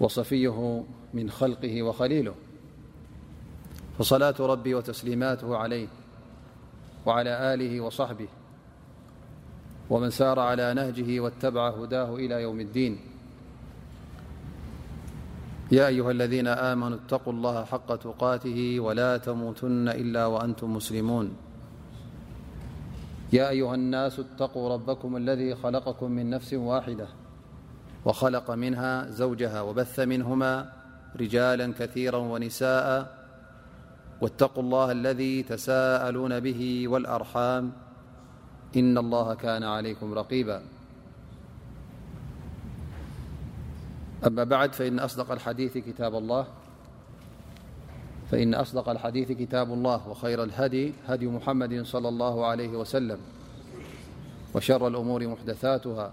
وصفيه 0.00 0.84
من 1.14 1.30
خلقه 1.30 1.82
وخليله 1.82 2.34
فصلاة 3.98 4.34
ربي 4.40 4.74
وتسليماته 4.74 5.56
عليه 5.56 5.88
وعلى 7.06 7.54
آله 7.54 7.80
وصحبه 7.80 8.28
ومن 9.90 10.10
سار 10.10 10.38
على 10.38 10.74
نهجه 10.74 11.20
واتبع 11.20 11.68
هداه 11.68 12.14
إلى 12.14 12.42
يوم 12.42 12.60
الدين 12.60 12.98
يا 15.72 15.86
أيها 15.86 16.10
الذين 16.10 16.46
آمنوا 16.48 16.98
اتقوا 17.06 17.32
الله 17.32 17.64
حق 17.64 17.96
تقاته 17.96 18.80
ولا 18.80 19.16
تموتن 19.16 19.88
إلا 19.88 20.26
وأنتم 20.26 20.74
مسلمونيا 20.76 21.32
أيهاالناس 23.34 24.18
اتقوا 24.20 24.74
ربكم 24.76 25.16
الذي 25.16 25.54
خلقكم 25.54 26.10
من 26.10 26.30
نفس 26.30 26.52
واحدة 26.54 27.06
وخلق 28.06 28.50
منها 28.50 29.10
زوجها 29.10 29.62
وبث 29.62 30.00
منهما 30.00 30.72
رجالا 31.20 31.72
كثيرا 31.78 32.16
ونساءا 32.16 33.06
واتقوا 34.20 34.62
الله 34.62 34.92
الذي 34.92 35.42
تساءلون 35.42 36.40
به 36.40 36.88
والأرحام 36.88 37.72
إن 38.76 38.98
الله 38.98 39.34
كان 39.34 39.62
عليكم 39.64 40.14
رقيباأما 40.14 40.64
بعد 44.44 44.72
ففإن 44.72 44.98
أصدق 44.98 45.32
الحديث 48.88 49.32
كتاب 49.32 49.72
الله 49.74 50.08
وخير 50.08 50.50
هدي 51.06 51.26
محمد 51.26 51.84
-صلى 51.86 51.94
الله 52.06 52.46
عليه 52.46 52.68
وسلم 52.78 53.18
وشر 54.54 54.88
الأمور 54.88 55.26
محدثاتها 55.26 56.12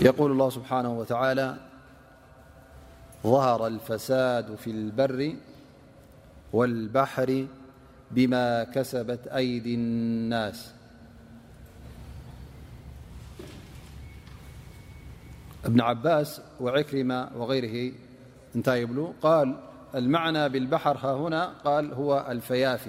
يقول 0.00 0.30
الله 0.30 0.50
سبحانه 0.50 0.92
وتعالى 0.98 1.56
ظهر 3.24 3.66
الفساد 3.66 4.54
في 4.54 4.70
البر 4.70 5.32
والبحر 6.52 7.46
بما 8.10 8.64
كسبت 8.64 9.26
أيدي 9.28 9.74
الناس 9.74 10.72
بن 15.64 15.80
عباس 15.80 16.40
وعكرموغيرهقال 16.60 19.54
المعنى 19.94 20.48
بالبحر 20.48 20.96
ههناقال 20.98 21.92
هو 21.94 22.26
الفياف 22.28 22.88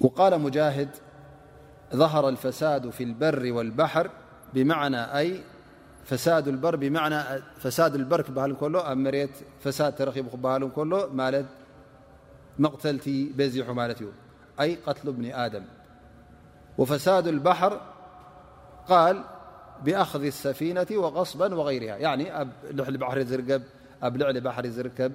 وقال 0.00 0.40
مجاهد 0.40 0.88
ظهر 1.94 2.28
الفساد 2.28 2.90
في 2.90 3.04
البر 3.04 3.52
والبحر 3.52 4.10
مىنىفساد 4.54 6.48
البر 7.96 8.24
هلكله 8.46 8.94
مريت 8.94 9.30
فساد 9.60 9.94
ترهل 9.96 10.70
كله 10.76 11.06
مالت 11.14 11.46
مقتلت 12.58 13.08
بزيح 13.08 13.68
مالته 13.68 14.12
أي 14.60 14.74
قتل 14.86 15.12
بن 15.12 15.24
آدم 15.30 15.64
وفساد 16.78 17.26
البحر 17.26 17.80
قال 18.88 19.24
بأخذ 19.84 20.24
السفينة 20.24 20.86
وغصبا 20.92 21.54
وغيرها 21.54 21.96
يعني 21.96 22.50
للبحر 22.70 23.24
زرب 23.24 23.62
بلعل 24.02 24.40
بحر 24.40 24.66
زركب 24.68 25.12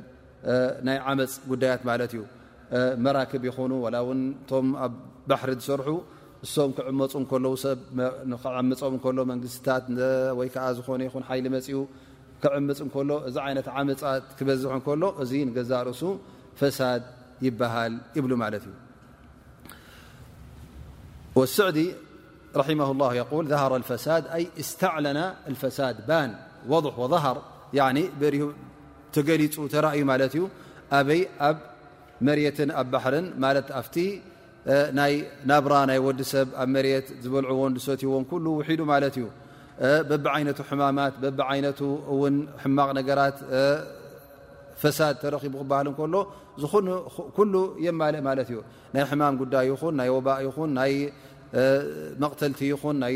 عم 0.87 1.25
قديات 1.49 1.85
مالتيه 1.85 2.23
ም 2.73 3.05
ፁ 16.59 16.65
ፅ 16.77 16.89
ض 31.09 31.74
መሬትን 32.27 32.69
ኣብ 32.81 32.87
ባሕርን 32.93 33.25
ማለት 33.43 33.67
ኣብቲ 33.79 33.95
ናይ 34.97 35.13
ናብራ 35.49 35.73
ናይ 35.89 35.99
ወዲ 36.07 36.21
ሰብ 36.33 36.47
ኣብ 36.61 36.69
መሬት 36.75 37.07
ዝበልዕዎን 37.23 37.71
ዝሰትይዎን 37.79 38.23
ኩሉ 38.31 38.45
ውሒዱ 38.59 38.81
ማለት 38.93 39.13
እዩ 39.21 39.25
በብዓይነቱ 40.09 40.59
ሕማማት 40.69 41.13
በቢዓይነቱ 41.23 41.79
እውን 42.13 42.35
ሕማቕ 42.63 42.89
ነገራት 42.99 43.37
ፈሳድ 44.81 45.15
ተረኪቡ 45.23 45.53
ክበሃል 45.63 45.87
ከሎ 45.99 46.15
ዝኾኑ 46.61 46.87
ኩሉ 47.37 47.53
የማልእ 47.85 48.23
ማለት 48.29 48.47
እዩ 48.53 48.59
ናይ 48.93 49.03
ሕማም 49.11 49.35
ጉዳይ 49.41 49.63
ይኹን 49.71 49.93
ናይ 49.99 50.09
ወባእ 50.15 50.39
ይኹን 50.47 50.71
ናይ 50.79 50.93
መቕተልቲ 52.23 52.59
ይኹን 52.73 52.95
ናይ 53.05 53.15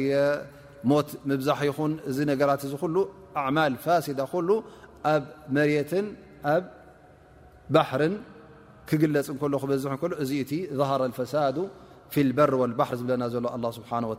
ሞት 0.90 1.10
ምብዛሕ 1.30 1.60
ይኹን 1.70 1.94
እዚ 2.10 2.18
ነገራት 2.32 2.62
እዚ 2.68 2.74
ኩሉ 2.84 2.96
ኣዕማል 3.44 3.74
ፋሲዳ 3.86 4.20
ኩሉ 4.34 4.50
ኣብ 5.14 5.24
መሬትን 5.56 6.06
ኣብ 6.54 6.64
ባሕርን 7.76 8.14
ክግለፅ 8.90 9.28
ክዝ 9.72 9.80
እዚ 10.24 10.52
ظረ 10.80 11.02
لፈሳ 11.12 11.34
ف 12.14 12.16
በር 12.38 12.52
ባር 12.80 12.92
ዝብለና 13.00 13.24
ዘሎ 13.34 13.46
ه 13.56 13.72
ስሓه 13.78 14.02
و 14.12 14.14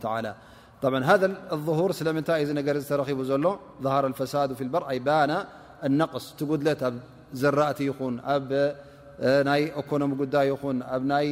ذ 1.21 1.25
ظهር 1.67 1.91
ስለምታይ 1.99 2.43
ተረቡ 2.89 3.19
ዘሎ 3.31 3.45
ظ 3.83 3.85
ሳ 4.33 4.35
ኣ 5.83 5.87
ና 5.99 6.01
قስ 6.13 6.25
ቲ 6.39 6.41
ጉድለት 6.49 6.81
ኣብ 6.87 6.95
ዘራእቲ 7.41 7.79
ይኹን 7.89 8.15
ኣብ 8.33 8.49
ናይ 9.47 9.61
ኢኮኖሚ 9.81 10.11
ጉዳይ 10.21 10.45
ይኹን 10.53 10.77
ኣብ 10.95 11.03
ይ 11.25 11.29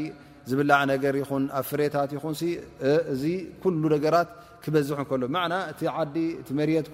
ዝብላ 0.50 0.72
ነገር 0.94 1.14
ይኹን 1.22 1.44
ኣብ 1.58 1.66
ፍሬታ 1.72 1.96
ን 2.14 2.34
ዚ 3.22 3.26
ነራት 3.94 4.30
ክበዝ 4.64 4.90
ሉ 5.22 5.28
እቲ 5.72 5.82
ዲ 6.16 6.18
መት 6.58 6.88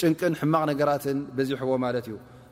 ጭንቅን 0.00 0.34
ሕማቕ 0.40 0.62
ነገራት 0.72 1.04
ዚሕዎ 1.48 1.72
ማ 1.82 1.86
እዩ 2.00 2.10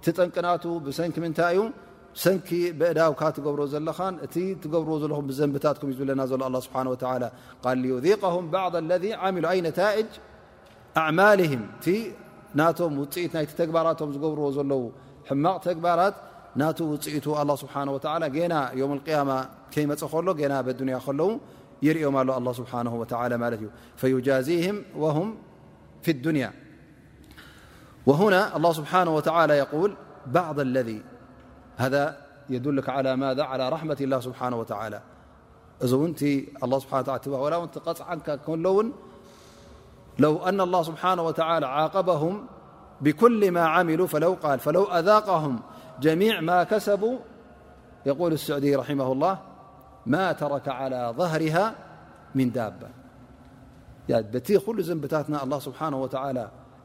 እቲ 0.00 0.10
ጠንቅናቱ 0.18 0.62
ብሰንኪ 0.84 1.16
ምንታይ 1.22 1.54
እዩ 1.56 1.60
ሰንኪ 2.24 2.48
ብእዳውካ 2.80 3.22
ትገብሮ 3.36 3.60
ዘለኻ 3.72 3.98
እቲ 4.26 4.34
ትገብርዎ 4.62 4.94
ዘለኹም 5.02 5.26
ብዘንብታትኩም 5.30 5.88
እዝብለና 5.92 6.20
ዘሎ 6.30 6.40
ስብሓ 6.66 6.76
ቀም 7.64 8.46
ባض 8.54 8.74
ለذ 8.90 9.04
ዓሚሉ 9.26 9.44
ኣይ 9.52 9.58
ነታእጅ 9.66 10.10
ኣማልምቲ 11.04 11.84
ናቶ 12.60 12.78
ውፅኢትናይቲ 13.00 13.50
ተግባራቶም 13.60 14.08
ዝገብርዎ 14.14 14.48
ዘለዉ 14.56 14.82
ሕማቕ 15.28 15.58
ተግባራት 15.68 16.14
ናቲ 16.62 16.78
ውፅኢቱ 16.92 17.26
ስብሓ 17.62 17.74
ና 18.22 18.24
ያማ 18.80 19.30
ከይመፀ 19.74 20.02
ከሎ 20.14 20.28
ና 20.54 20.56
ዱንያ 20.80 20.96
ከለዉ 21.08 21.30
ይርዮም 21.88 22.16
ኣ 22.22 22.24
ኣ 22.50 22.54
ስብሓ 22.60 22.72
ማለት 23.44 23.58
እዩ 23.62 23.68
ፈዩጃዚህም 24.00 24.78
ም 25.26 25.30
ፊ 26.04 26.14
ዱንያ 26.24 26.46
وهنا 28.06 28.56
الله 28.56 28.72
سبحانه 28.72 29.14
وتعالى 29.16 29.54
يقول 29.56 29.94
بعض 30.26 30.60
الذي 30.60 31.02
هذا 31.76 32.16
يدلك 32.48 32.88
على 32.88 33.16
ماذا 33.16 33.42
على 33.42 33.68
رحمة 33.68 33.96
الله 34.00 34.20
سبحانه 34.20 34.56
وتعالى 34.56 35.00
نالله 35.82 36.78
سبحانهالىلو 36.78 38.88
أن 40.48 40.60
الله 40.60 40.82
سبحانه 40.82 41.22
وتعالى 41.22 41.66
عاقبهم 41.66 42.46
بكل 43.00 43.50
ما 43.50 43.60
عملوا 43.68 44.06
فلو 44.06 44.36
قال 44.42 44.58
فلو 44.60 44.82
أذاقهم 44.84 45.60
جميع 46.00 46.40
ما 46.40 46.64
كسبوا 46.64 47.18
يقول 48.06 48.32
السعودي 48.32 48.78
-رحمه 48.78 49.10
الله 49.14 49.38
ما 50.06 50.32
ترك 50.32 50.68
على 50.68 51.14
ظهرها 51.18 51.74
من 52.34 52.50
دابةلانا 52.52 55.42
الله 55.42 55.58
سبحانه 55.60 55.98
وتعالى 56.02 56.48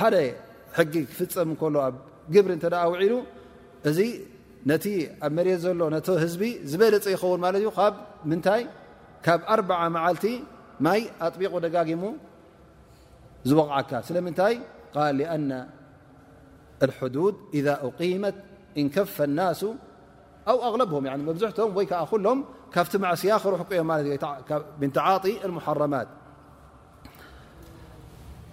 ሓደ 0.00 0.16
حጊ 0.76 0.94
ፍፀም 1.18 1.50
ل 1.74 1.76
جብሪ 2.34 2.52
እ 2.78 2.80
وዒሉ 2.92 3.12
እዚ 3.88 3.98
ቲ 4.84 4.86
ኣብ 5.24 5.32
መት 5.36 5.48
ዘሎ 5.64 5.80
ህዝቢ 6.24 6.42
ዝበለፅ 6.70 7.04
ይኸውን 7.14 8.32
ታ 8.46 8.50
ካብ 9.26 9.40
ኣ 9.82 9.82
መዓلቲ 9.96 10.24
ይ 10.98 11.02
ኣطቢق 11.26 11.52
ደጋጊሙ 11.66 12.02
ዝوቕዓك 13.48 13.90
ስለምታይ 14.08 14.54
ق 14.94 14.96
لأن 15.20 15.50
الحدود 16.86 17.34
إذا 17.58 17.74
أقيمት 17.88 18.36
እنكف 18.80 19.16
النس 19.30 19.60
أو 20.50 20.56
أغለبه 20.68 20.96
መብزحت 21.28 21.58
ወይ 21.78 21.86
ሎም 22.26 22.38
ካብቲ 22.74 22.92
ማعስያ 23.04 23.32
ክرح 23.44 23.60
ዮም 23.78 23.90
من 24.80 24.90
عط 25.06 25.24
المحرማت 25.46 26.08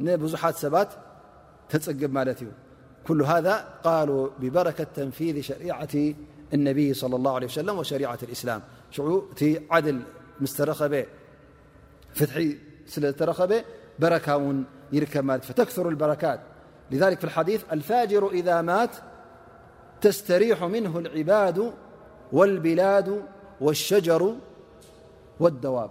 لبزا 0.00 0.68
با 0.68 0.88
قب 1.84 2.04
مالت 2.12 2.38
كلهذا 3.06 3.56
قالو 3.84 4.30
ببركة 4.40 4.84
تنفيذ 4.84 5.40
شريعة 5.40 6.14
النبي 6.54 6.94
صلى 6.94 7.16
الله 7.16 7.34
عليه 7.34 7.46
وسلم 7.46 7.78
وشريعة 7.78 8.18
الإسلامل 8.22 8.62
برك 13.98 14.28
ر 14.28 15.38
فتكثر 15.48 15.88
البركات 15.88 16.40
لذلك 16.90 17.18
في 17.18 17.24
الحديث 17.24 17.62
الفاجر 17.72 18.28
إذا 18.30 18.62
مات 18.62 18.90
تستريح 20.00 20.64
منه 20.64 20.98
العباد 20.98 21.72
والبلاد 22.32 23.22
والشجر 23.60 24.34
والدواب 25.40 25.90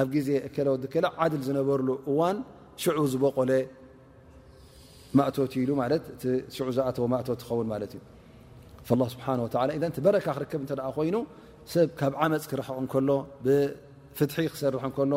ኣብ 0.00 0.10
ዜ 0.26 0.30
ል 1.34 1.42
ዝነበር 1.48 1.78
እዋ 2.12 2.18
ዑ 3.00 3.02
ዝበቆለ 3.12 3.50
ማእት 5.18 5.36
ኢሉ 5.62 5.70
ዝኣ 6.76 6.98
ማእት 7.12 7.28
ዝን 7.44 8.02
ስብሓ 8.88 9.26
በረካ 10.06 10.26
ክርከብ 10.36 10.62
ኮይኑ 10.96 11.16
ሰብ 11.72 11.88
ካብ 11.98 12.12
ዓመፅ 12.22 12.44
ክረክቕ 12.50 12.80
ከሎ 12.92 13.10
ብፍትሒ 13.44 14.42
ክሰር 14.54 14.74
ሎ 14.76 15.14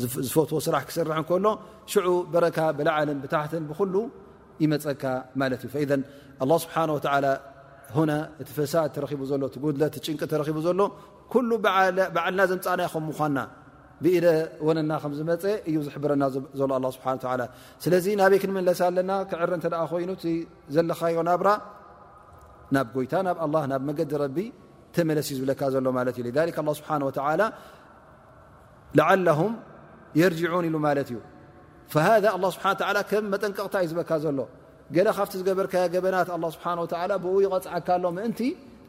ዝፈትዎ 0.00 0.58
ስራሕ 0.64 0.82
ክሰር 0.88 1.06
እከሎ 1.20 1.46
ሽዑ 1.92 2.06
በረካ 2.32 2.58
ብላዓልን 2.78 3.18
ብታሕትን 3.22 3.62
ብሉ 3.70 3.94
ይመፀካ 4.64 5.02
ማለት 5.40 5.62
እዩ 5.68 6.56
ስብሓ 6.64 6.76
ነ 6.88 8.12
እቲ 8.42 8.48
ፈሳድ 8.58 8.90
ተ 8.96 9.06
ሎ 9.42 9.46
ጉድ 9.64 9.80
ጭን 10.04 10.16
ተረቡ 10.32 10.58
ዘሎ 10.66 10.80
ኩ 11.32 11.40
በዓልና 12.14 12.40
ዘምፃናይ 12.50 12.88
ከምኳና 12.92 13.38
ብኢደ 14.04 14.26
ወነና 14.66 14.92
ከምዝመፀ 15.02 15.44
እዩ 15.70 15.76
ዝብረና 15.86 16.22
ሎ 16.84 16.90
ስለዚ 17.84 18.06
ናበይ 18.20 18.38
ክንመለሰ 18.44 18.80
ኣለና 18.90 19.10
ክዕሪ 19.32 19.50
እ 19.94 19.98
ይኑ 20.04 20.12
ዘለካዮ 20.76 21.16
ናብራ 21.30 21.48
ና 22.74 22.82
ጎይታ 22.94 23.12
ናብ 23.26 23.54
ናብ 23.72 23.82
መገዲ 23.88 24.38
ተመለስ 24.96 25.26
እዩ 25.32 25.36
ዝብለካ 25.40 25.62
ዘሎ 25.74 25.86
ه 29.40 29.42
የርጅን 30.20 30.64
ኢሉ 30.68 30.76
ማ 30.84 30.90
እዩ 31.02 31.16
ذ 32.24 32.26
ም 33.24 33.28
መጠንቀቕታ 33.32 33.74
እዩ 33.84 33.88
ዝበካ 33.92 34.10
ዘሎ 34.24 34.40
ካብቲ 35.16 35.32
ዝገበርካ 35.40 35.74
ገበናት 35.94 36.28
ስه 36.54 37.14
ብ 37.24 37.26
ይغፅዓካሎ 37.46 38.04
ምእንቲ 38.16 38.40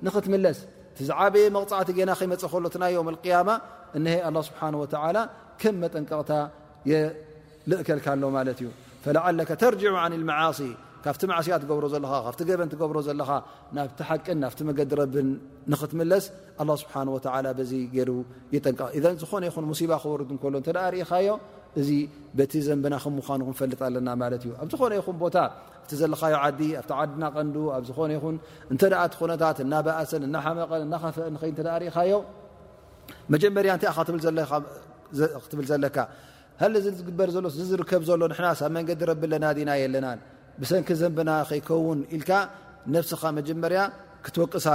ንክትመለስ 0.06 0.60
ዝዓበየ 1.08 1.46
መቕፃዕቲ 1.56 1.90
ና 2.10 2.12
ከመፀክሎና 2.20 2.76
لያማ 2.84 3.50
እ 3.98 4.00
لله 4.10 4.42
ስብሓه 4.50 5.18
ከም 5.62 5.76
መጠንቀቕታ 5.84 6.32
የልእከልካሎ 6.92 8.24
እዩ 8.54 8.64
ዓ 8.78 9.12
ተርع 9.62 10.06
ن 10.12 10.14
ل 10.22 10.24
ካብቲ 11.06 11.22
ማስያ 11.30 11.56
ትገብሮ 11.62 11.86
ዘለኻ 11.94 12.12
ካ 12.26 12.30
ገበን 12.50 12.68
ትብሮ 12.72 12.98
ዘካ 13.08 13.30
ናብቲ 13.76 14.00
ሓን 14.10 14.38
ናቲ 14.44 14.58
መዲ 14.70 14.80
ብን 15.14 15.28
ንክትምለስ 15.72 16.26
ስብሓ 16.82 16.94
ገ 17.96 18.10
ይጠቀ 18.56 18.80
ዝነይኹ 19.32 19.56
ሙሲባ 19.72 19.92
ክርድ 20.04 20.30
እሎ 20.36 20.46
እኻዮ 21.04 21.28
እዚ 21.82 21.90
ቲ 22.52 22.54
ዘንበና 22.68 22.96
ክምኑ 23.04 23.42
ክንፈልጥ 23.48 23.80
ኣና 24.00 24.10
ት 24.42 24.44
ዩኣዝኾነ 24.50 24.92
ይኹቦታ 25.00 25.38
እቲ 25.84 25.92
ዘለካዲኣቲድና 26.02 27.24
ቀን 27.36 27.48
ኣዝ 27.78 27.88
ት 27.88 27.90
እሰ 30.04 30.12
ቀንፈእዮመጀመርያ 30.74 33.72
ይትብ 35.20 35.60
ዘካ 35.86 35.98
ዚ 36.86 36.88
ዝግበር 37.00 37.30
ሎ 37.46 37.48
ዝከብሎ 37.70 38.22
ብ 38.34 38.36
መንዲ 38.76 38.90
ቢ 39.22 39.24
ለናና 39.32 39.70
የለና 39.82 40.08
ብሰንኪ 40.62 40.90
ዘንብና 41.02 41.32
ከይከውን 41.50 42.00
ኢልካ 42.16 42.32
ነብስኻ 42.94 43.22
መጀመርያ 43.40 43.82
ክትወቅሳ 44.26 44.68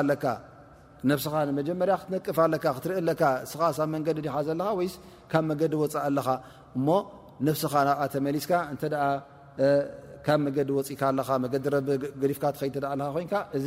ለስኻ 1.11 1.35
መጀመርያ 1.57 1.95
ክትነቅፍካ 2.03 2.67
ክትርእኣለካ 2.77 3.23
ስኻ 3.51 3.61
ሳብ 3.77 3.89
መንገዲ 3.95 4.19
ዲኻ 4.27 4.37
ዘለኻ 4.47 4.69
ወይ 4.79 4.89
ካብ 5.33 5.43
መገዲ 5.51 5.73
ወፅእ 5.81 5.95
ኣለኻ 6.09 6.27
እሞ 6.77 6.89
ነብስኻ 7.47 7.73
ናብኣ 7.89 8.03
ተመሊስካ 8.15 8.53
እንተ 8.73 8.83
ካብ 10.27 10.39
መገዲ 10.47 10.69
ወፅእካ 10.79 11.03
ኣለኻ 11.13 11.29
መዲ 11.45 11.55
ረብ 11.75 11.89
ገሊፍካ 12.23 12.45
ትከድ 12.57 12.85
ኣለ 12.93 13.01
ኮንካ 13.17 13.35
እዚ 13.59 13.67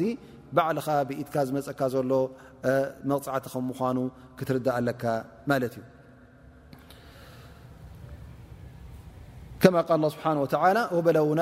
ባዕልኻ 0.56 0.88
ብኢትካ 1.10 1.36
ዝመፀካ 1.48 1.82
ዘሎ 1.94 2.12
መቕፃዕቲ 3.10 3.46
ከም 3.54 3.64
ምኳኑ 3.70 3.98
ክትርዳእ 4.40 4.76
ኣለካ 4.80 5.04
ማለት 5.52 5.74
እዩ 5.80 5.86
ከማ 9.62 9.76
ቃል 9.88 10.02
ስብሓ 10.16 10.26
ወበላውና 10.98 11.42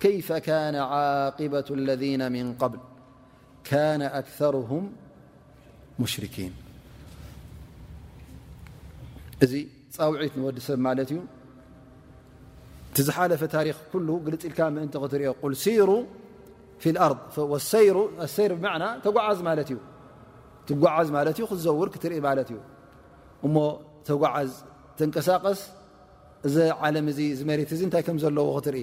كيف 0.00 0.32
كان 0.32 0.74
عقبة 0.74 1.64
الذي 1.70 2.16
من 2.16 2.54
قبل 2.62 2.78
كان 3.64 4.02
أكثره 4.02 4.70
مሽركين 6.02 6.52
እዚ 9.44 9.52
ውዒት 10.12 10.34
ንወዲ 10.40 10.58
ሰብ 10.66 10.78
ማት 10.86 11.10
ዩ 11.14 11.18
ቲዝሓለፈ 12.96 13.42
ታሪክ 13.54 13.76
كل 13.92 14.08
ግልፅኢልካ 14.26 14.60
እንቲ 14.84 14.94
ክት 15.02 15.14
ሩ 15.88 15.90
في 16.82 16.88
الርض 17.06 17.20
ሰር 17.72 17.96
ዝ 18.36 19.78
እ 20.70 20.74
ጓዝ 20.84 21.08
ዘውር 21.66 21.88
ክትኢ 21.94 22.12
እዩ 22.20 22.58
እሞ 23.46 23.56
ተጓዓዝ 24.08 24.50
ተንቀሳቀስ 24.98 25.60
እዚ 26.48 26.56
ለ 26.94 26.98
መሬት 27.50 27.70
እ 27.74 27.76
እታይ 27.86 28.02
ከም 28.06 28.16
ዘለዎ 28.22 28.46
ክትርኢ 28.56 28.82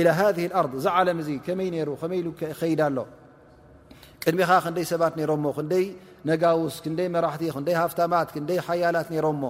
ኢላ 0.00 0.08
ሃ 0.18 0.26
ኣር 0.58 0.64
እዚ 0.80 0.86
ዓለም 0.98 1.18
እዚ 1.22 1.28
ከመይ 1.46 1.68
ነይሩ 1.74 1.88
ከመይ 2.00 2.18
ኢሉ 2.22 2.28
ከይዳ 2.60 2.80
ኣሎ 2.88 2.98
ቅድሚ 4.22 4.40
ከ 4.48 4.50
ክንደይ 4.64 4.84
ሰባት 4.92 5.14
ነይሮሞ 5.18 5.44
ክንደይ 5.58 5.84
ነጋውስ 6.30 6.74
ክንደይ 6.84 7.08
መራሕቲ 7.14 7.42
ክንደይ 7.56 7.76
ሃፍታማት 7.82 8.28
ክንደይ 8.34 8.58
ሓያላት 8.66 9.08
ነይሮምሞ 9.14 9.44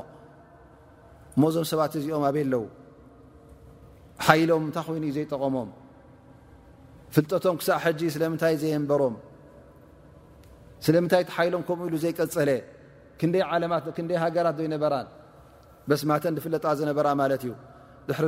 እመዞም 1.36 1.66
ሰባት 1.72 1.90
እዚኦም 2.00 2.24
ኣበይ 2.28 2.44
ኣለው 2.46 2.64
ሓይሎም 4.26 4.62
እንታይ 4.68 4.84
ኮይኑ 4.88 5.04
ዩ 5.10 5.12
ዘይጠቐሞም 5.18 5.68
ፍልጠቶም 7.14 7.56
ክሳብ 7.60 7.78
ሕጂ 7.84 8.00
ስለምንታይ 8.16 8.54
ዘየንበሮም 8.62 9.14
ስለምንታይ 10.86 11.22
ሓይሎም 11.36 11.62
ከምኡ 11.68 11.84
ኢሉ 11.88 11.94
ዘይቀፀለ 12.04 12.50
ክንደይ 13.20 13.42
ዓለት 13.50 13.86
ክንደይ 13.96 14.18
ሃገራት 14.24 14.56
ዘይነበራን 14.60 15.06
በስ 15.90 16.02
ማተ 16.10 16.24
ፍለጣ 16.44 16.64
ዝነበራ 16.78 17.06
ማለት 17.22 17.42
እዩ 17.46 17.52
ድ 18.08 18.12
ሕ 18.16 18.20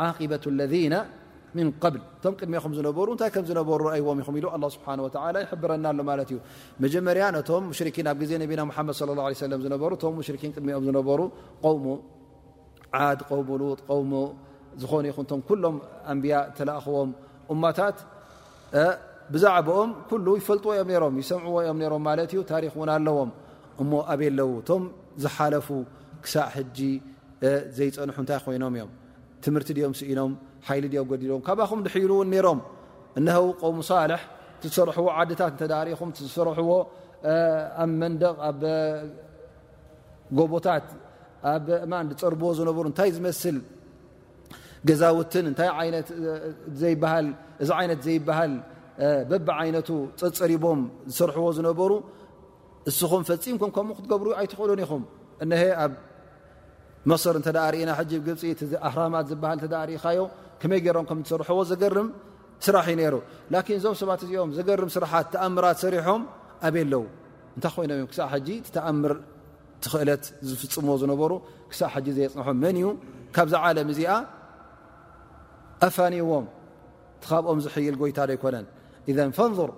قة 0.00 0.36
ذ 0.72 0.96
ዝነሩ 1.56 3.08
ንታይ 3.12 3.30
ከም 3.34 3.44
ዝነበሩ 3.48 3.80
ይዎም 3.98 4.18
ይኹ 4.22 4.28
ኢ 4.36 4.40
ስብሓ 4.74 4.86
ይብረና 5.44 5.84
ኣሎ 5.92 6.00
ማለት 6.10 6.28
እዩ 6.32 6.38
መጀመርያ 6.84 7.24
ነቶም 7.36 7.62
ሙሽን 7.70 7.88
ኣብ 8.12 8.16
ግዜ 8.22 8.32
ነቢና 8.42 8.60
ሓመድ 8.76 8.98
ለ 9.08 9.10
ነሩ 9.74 9.92
ም 10.10 10.12
ሙሽኪን 10.18 10.50
ቅድሚኦም 10.56 10.84
ዝነበሩ 10.88 11.20
ሙ 11.84 11.86
ዓድ 13.02 13.20
ቆሉጥ 13.28 13.80
ሞ 14.10 14.12
ዝኾኑ 14.82 15.04
ይኹ 15.10 15.18
ቶም 15.30 15.40
ኩሎም 15.48 15.76
ኣንብያ 16.12 16.34
ተላእኽዎም 16.56 17.10
እማታት 17.52 17.96
ብዛዕኦም 19.34 19.90
ኩሉ 20.10 20.26
ይፈልጥዎ 20.40 20.70
ዮም 20.80 20.88
ም 21.14 21.16
ይሰምዕዎ 21.22 21.56
ዮም 21.68 21.78
ሮም 21.92 22.02
ማለት 22.08 22.30
ዩ 22.36 22.40
ታሪክ 22.52 22.72
ውን 22.80 22.90
ኣለዎም 22.96 23.30
እሞ 23.82 23.90
ኣብየለዉ 24.12 24.50
እቶም 24.60 24.82
ዝሓለፉ 25.24 25.68
ክሳዕ 26.24 26.46
ሕጂ 26.56 26.78
ዘይፀንሑ 27.78 28.16
እንታይ 28.22 28.38
ኮይኖም 28.46 28.74
እዮም 28.78 28.90
ትምህርቲ 29.44 29.68
ድኦም 29.78 29.94
ስ 30.00 30.02
ኢኖም 30.12 30.32
ሓ 30.68 30.74
ገዲም 31.10 31.40
ካብኣኹም 31.46 31.80
ሕሉ 31.92 32.10
እውን 32.16 32.28
ነይሮም 32.34 32.58
እነሀቆ 33.18 33.62
ሳልሕ 33.90 34.22
ቲዝሰርሕዎ 34.62 35.06
ዓድታት 35.18 35.52
ተዳሪኹም 35.60 36.10
ዝሰርሕዎ 36.20 36.70
ኣብ 37.82 37.90
መንደቕ 38.00 38.36
ኣብ 38.48 38.60
ጎቦታት 40.38 40.86
ኣብ 41.52 41.64
እማን 41.84 42.06
ፀርብዎ 42.20 42.48
ዝነበሩ 42.58 42.84
እንታይ 42.92 43.10
ዝመስል 43.16 43.56
ገዛውትን 44.88 45.46
እዚ 45.52 46.80
ዓይነት 47.80 48.00
ዘይበሃል 48.06 48.52
በብ 49.30 49.48
ዓይነቱ 49.60 49.88
ፅሪቦም 50.40 50.80
ዝሰርሕዎ 51.10 51.46
ዝነበሩ 51.58 51.92
እስኹም 52.90 53.22
ፈፂምኩም 53.30 53.70
ከምኡ 53.76 53.92
ክትገብሩ 53.98 54.28
ኣይትክእሉን 54.40 54.80
ኢኹምሀ 54.84 55.62
መስር 57.08 57.34
እንተ 57.40 57.48
ዳ 57.56 57.58
ርእና 57.74 57.90
ሕ 57.98 58.00
ግብፂ 58.28 58.42
ኣህራማት 58.88 59.24
ዝበሃል 59.30 59.58
ርእኻዮ 59.90 60.20
ከመይ 60.60 60.80
ገይሮም 60.84 61.04
ከም 61.08 61.18
ዝሰርሐዎ 61.28 61.58
ዘገርም 61.70 62.08
ስራሕ 62.66 62.86
እዩ 62.92 62.94
ነይሩ 63.00 63.14
ላን 63.52 63.64
እዞም 63.80 63.94
ሰባት 64.00 64.20
እዚኦም 64.24 64.50
ዘገርም 64.58 64.90
ስራሓት 64.96 65.26
ተኣምራት 65.34 65.76
ሰሪሖም 65.84 66.22
ኣበይየ 66.68 66.84
ኣለዉ 66.92 67.04
እንታይ 67.56 67.70
ኮይኖም 67.76 67.96
እዮም 67.98 68.08
ክሳብ 68.12 68.28
ሕጂ 68.34 68.48
ተኣምር 68.74 69.12
ትኽእለት 69.84 70.24
ዝፍፅምዎ 70.48 70.94
ዝነበሩ 71.02 71.32
ክሳብ 71.70 71.90
ሕጂ 71.94 72.06
ዘየፅንሖም 72.18 72.56
መን 72.64 72.76
እዩ 72.80 72.86
ካብዛ 73.36 73.54
ዓለም 73.68 73.88
እዚኣ 73.94 74.10
ኣፋኒዎም 75.88 76.46
ቲኻብኦም 77.22 77.58
ዝሕይል 77.64 77.94
ጎይታዶ 78.02 78.30
ኣይኮነን 78.36 78.66
እ 79.10 79.12
ፈንظር 79.38 79.70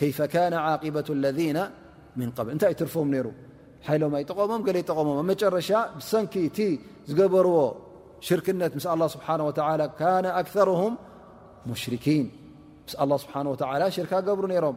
ከይፈ 0.00 0.18
ካነ 0.32 0.54
ዓቂባት 0.72 1.08
ለذና 1.24 1.58
ምን 2.18 2.28
ብል 2.46 2.48
እንታይ 2.54 2.70
እዩ 2.72 2.78
ትርፎዎም 2.80 3.08
ነይሩ 3.14 3.26
ሓይሎም 3.86 4.12
ኣይጠቀሞም 4.18 4.62
ገሌ 4.66 4.76
ይጠቀሞም 4.82 5.14
ኣብ 5.20 5.26
መጨረሻ 5.30 5.68
ብሰንኪ 5.98 6.34
ቲ 6.56 6.58
ዝገበርዎ 7.10 7.54
ሽርክነት 8.28 8.72
ምስ 8.78 8.86
ኣه 8.92 9.06
ስብሓه 9.14 9.40
ወ 9.48 9.50
ካነ 10.00 10.26
ኣክርም 10.40 10.94
ሙሽርኪን 11.70 12.26
ምስ 12.86 12.92
ኣه 13.04 13.16
ስብሓ 13.22 13.34
ሽርክ 13.96 14.12
ኣገብሩ 14.18 14.44
ነይሮም 14.52 14.76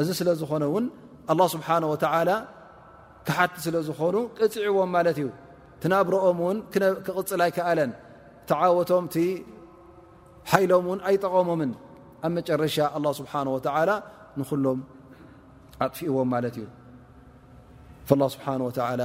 እዚ 0.00 0.08
ስለ 0.20 0.28
ዝኾነ 0.42 0.64
ውን 0.74 0.86
ኣه 1.32 1.38
ስብሓነه 1.54 1.88
ወተላ 1.94 2.30
ካሓቲ 3.26 3.54
ስለ 3.66 3.76
ዝኾኑ 3.88 4.16
እፅዕዎም 4.44 4.90
ማለት 4.96 5.16
እዩ 5.22 5.28
ትናብሮኦም 5.82 6.38
ውን 6.46 6.58
ክቕፅል 7.06 7.40
ኣይከኣለን 7.46 7.90
ተዓወቶምቲ 8.48 9.14
ሓይሎም 10.52 10.84
እውን 10.90 11.00
ኣይጠቀሞምን 11.10 11.70
ኣብ 12.26 12.30
መጨረሻ 12.38 12.76
ه 12.96 13.02
ስብሓ 13.20 13.32
ወላ 13.56 13.90
ንኩሎም 14.40 14.78
ኣጥፊእዎም 15.84 16.28
ማለት 16.34 16.54
እዩ 16.60 16.66
ላه 18.20 18.28
ስብሓን 18.34 18.60
ወላ 18.66 19.02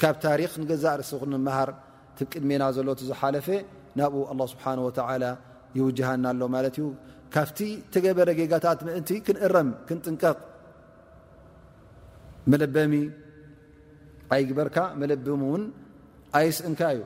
ካብ 0.00 0.14
ታሪክ 0.26 0.52
ንገዛ 0.62 0.84
ርሲ 1.00 1.10
ንምሃር 1.32 1.68
ትን 2.16 2.26
ቅድሜና 2.32 2.62
ዘሎ 2.76 2.88
ትዝሓለፈ 3.00 3.46
ናብኡ 3.98 4.14
ኣላه 4.32 4.46
ስብሓን 4.52 4.78
ወተላ 4.86 5.24
ይውጅሃና 5.78 6.24
ኣሎ 6.32 6.40
ማለት 6.54 6.74
እዩ 6.80 6.84
ካብቲ 7.34 7.58
ተገበረ 7.92 8.28
ገጋታት 8.40 8.80
ምእንቲ 8.86 9.10
ክንእረም 9.26 9.68
ክንጥንቀቕ 9.88 10.38
መለበሚ 12.52 12.92
ኣይግበርካ 14.34 14.76
መለበሚ 15.00 15.40
እውን 15.50 15.64
ኣይስእንካ 16.38 16.80
እዩ 16.96 17.02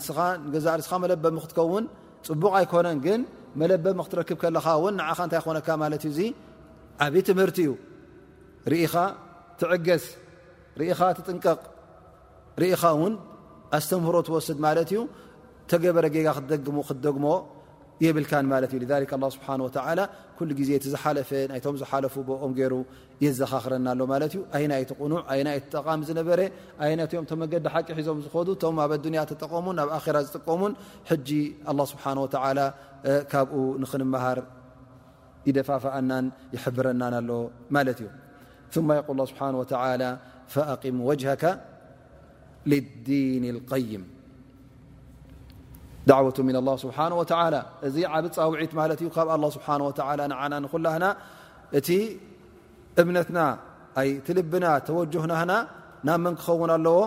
እስኻ 0.00 0.18
ንገዛእርስኻ 0.46 0.92
መለበሚ 1.04 1.36
ክትከውን 1.44 1.84
ፅቡቕ 2.28 2.52
ኣይኮነን 2.60 2.98
ግን 3.06 3.20
መለበሚ 3.62 3.98
ክትረክብ 4.06 4.38
ከለኻ 4.44 4.66
እውን 4.78 4.94
ንዓኻ 5.00 5.18
እንታይ 5.26 5.42
ኾነካ 5.48 5.68
ማለት 5.82 6.02
እዩ 6.08 6.12
እዙ 6.14 6.18
ዓብዪ 7.06 7.20
ትምህርቲ 7.30 7.58
እዩ 7.66 7.72
ርኢኻ 8.72 8.94
ትዕገስ 9.60 10.06
ርኢኻ 10.80 11.00
ትጥንቀቕ 11.18 11.60
ርኢኻ 12.62 12.82
ውን 13.02 13.14
ኣስተምህሮ 13.76 14.16
ትወስድ 14.26 14.58
ማለት 14.66 14.88
እዩ 14.94 15.00
ተገበረ 15.70 16.06
ገጋ 16.14 16.28
ክደሙ 16.36 16.76
ክትደግሞ 16.88 17.26
የብልካን 18.04 18.46
ማለት 18.52 18.70
እዩ 18.76 18.80
ስብሓ 19.36 19.48
ኩሉ 20.38 20.50
ግዜ 20.58 20.70
ቲዝሓለፈ 20.84 21.30
ናይቶም 21.50 21.76
ዝሓለፉ 21.82 22.14
ኦም 22.46 22.52
ገይሩ 22.58 22.74
የዘኻኽረና 23.24 23.86
ኣሎ 23.94 24.00
ማለት 24.12 24.32
እዩ 24.34 24.42
ኣይና 24.56 24.72
ይቲ 24.80 24.90
ቁኑዕ 25.00 25.18
ኣይና 25.32 25.48
ይቲ 25.56 25.64
ጠቃሚ 25.76 26.00
ዝነበረ 26.10 26.40
ኣይትዮም 26.84 27.26
መገዲ 27.42 27.64
ሓቂ 27.74 27.88
ሒዞም 27.98 28.18
ዝከዱ 28.26 28.48
ቶም 28.62 28.76
ኣብ 28.84 28.92
ኣዱንያ 28.98 29.22
ተጠቀሙን 29.30 29.76
ኣብ 29.84 29.90
ኣራ 29.98 30.16
ዝጥቀሙን 30.28 30.72
ሕጂ 31.10 31.28
ه 31.68 31.78
ስብሓን 31.92 32.18
ላ 32.58 32.68
ካብኡ 33.32 33.54
ንክንምሃር 33.82 34.40
ይደፋፋኣናን 35.48 36.24
ይሕብረናን 36.54 37.14
ኣሎ 37.20 37.30
ማለት 37.76 37.98
እዩ 38.02 38.08
ይቁል 38.98 39.20
ስብሓን 39.32 39.54
ላ 40.02 40.06
ፈኣቅም 40.54 40.96
ወጅهከ 41.08 41.44
ልዲን 42.72 43.44
الይም 43.54 44.04
ዳዕወቱ 46.10 46.38
ና 46.48 46.58
ه 46.72 46.76
ስብሓه 46.82 47.06
ላ 47.54 47.56
እዚ 47.86 47.96
ዓብፃውዒት 48.14 48.72
ማለት 48.80 48.98
እዩ 49.04 49.08
ካብ 49.16 49.28
ኣه 49.36 49.42
ስብሓه 49.56 49.76
ንዓና 50.32 50.52
ንኩላህና 50.64 51.04
እቲ 51.78 51.88
እብነትና 53.00 53.38
ቲልብና 54.26 54.66
ተወጅህናና 54.86 55.52
ናብ 56.08 56.18
መን 56.24 56.34
ክኸውን 56.40 56.70
ኣለዎ 56.76 56.98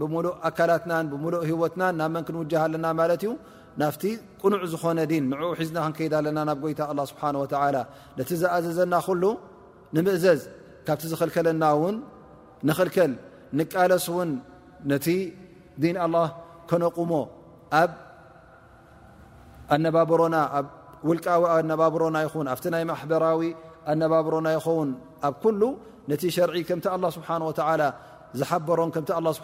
ብሙሉእ 0.00 0.34
ኣካላትናን 0.48 1.04
ብሙሉእ 1.12 1.42
ህወትናን 1.50 1.94
ናብ 2.00 2.10
መን 2.14 2.24
ክንውጅሃ 2.28 2.62
ለና 2.72 2.86
ማለት 3.00 3.22
እዩ 3.26 3.30
ናፍቲ 3.80 4.02
ቅኑዕ 4.42 4.62
ዝኾነ 4.72 4.98
ዲን 5.10 5.24
ንዕኡ 5.32 5.48
ሒዝና 5.60 5.78
ክንከይድ 5.84 6.12
ኣለና 6.18 6.38
ናብ 6.48 6.58
ጎይታ 6.64 6.80
ስብሓ 7.10 7.22
ላ 7.76 7.80
ቲ 8.28 8.30
ዝኣዘዘና 8.42 8.94
ኩሉ 9.06 9.22
ንምእዘዝ 9.96 10.40
ካብቲ 10.86 11.04
ዝኽልከለና 11.12 11.64
ን 11.94 11.96
ንክልከል 12.68 13.12
ንቃለስ 13.58 14.06
ን 14.28 14.30
ነቲ 14.90 15.06
ዲን 15.82 15.96
لله 16.04 16.26
ከነቁሞ 16.70 17.12
ኣብ 17.80 17.92
ኣብሮና 20.02 20.36
ውልቃዊ 21.08 21.42
ኣባብሮና 21.56 22.16
ይ 22.26 22.28
ኣ 22.48 22.78
ይ 22.82 22.86
ማበራዊ 22.92 23.40
ኣነባብሮና 23.92 24.46
ይኸውን 24.56 24.90
ኣብ 25.28 25.34
كل 25.42 25.60
ነቲ 26.10 26.22
ሸርዒ 26.36 26.56
ከምቲ 26.68 26.86
لله 26.98 27.10
ስብሓه 27.18 27.94
ዝሓበሮ 28.40 28.80
ከ 28.94 28.98
ه 29.08 29.32
ስ 29.36 29.40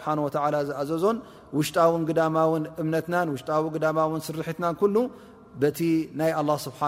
ዝኣዘዞን 0.69 1.17
ውሽጣውን 1.57 2.03
ግዳማን 2.09 2.63
እምነትናን 2.81 3.27
ሽጣ 3.41 3.49
ግዳማ 3.75 3.99
ስርሕትና 4.25 4.65
በቲ 5.61 5.79
ናይ 6.19 6.31
ኣ 6.39 6.43
ስብሓ 6.65 6.79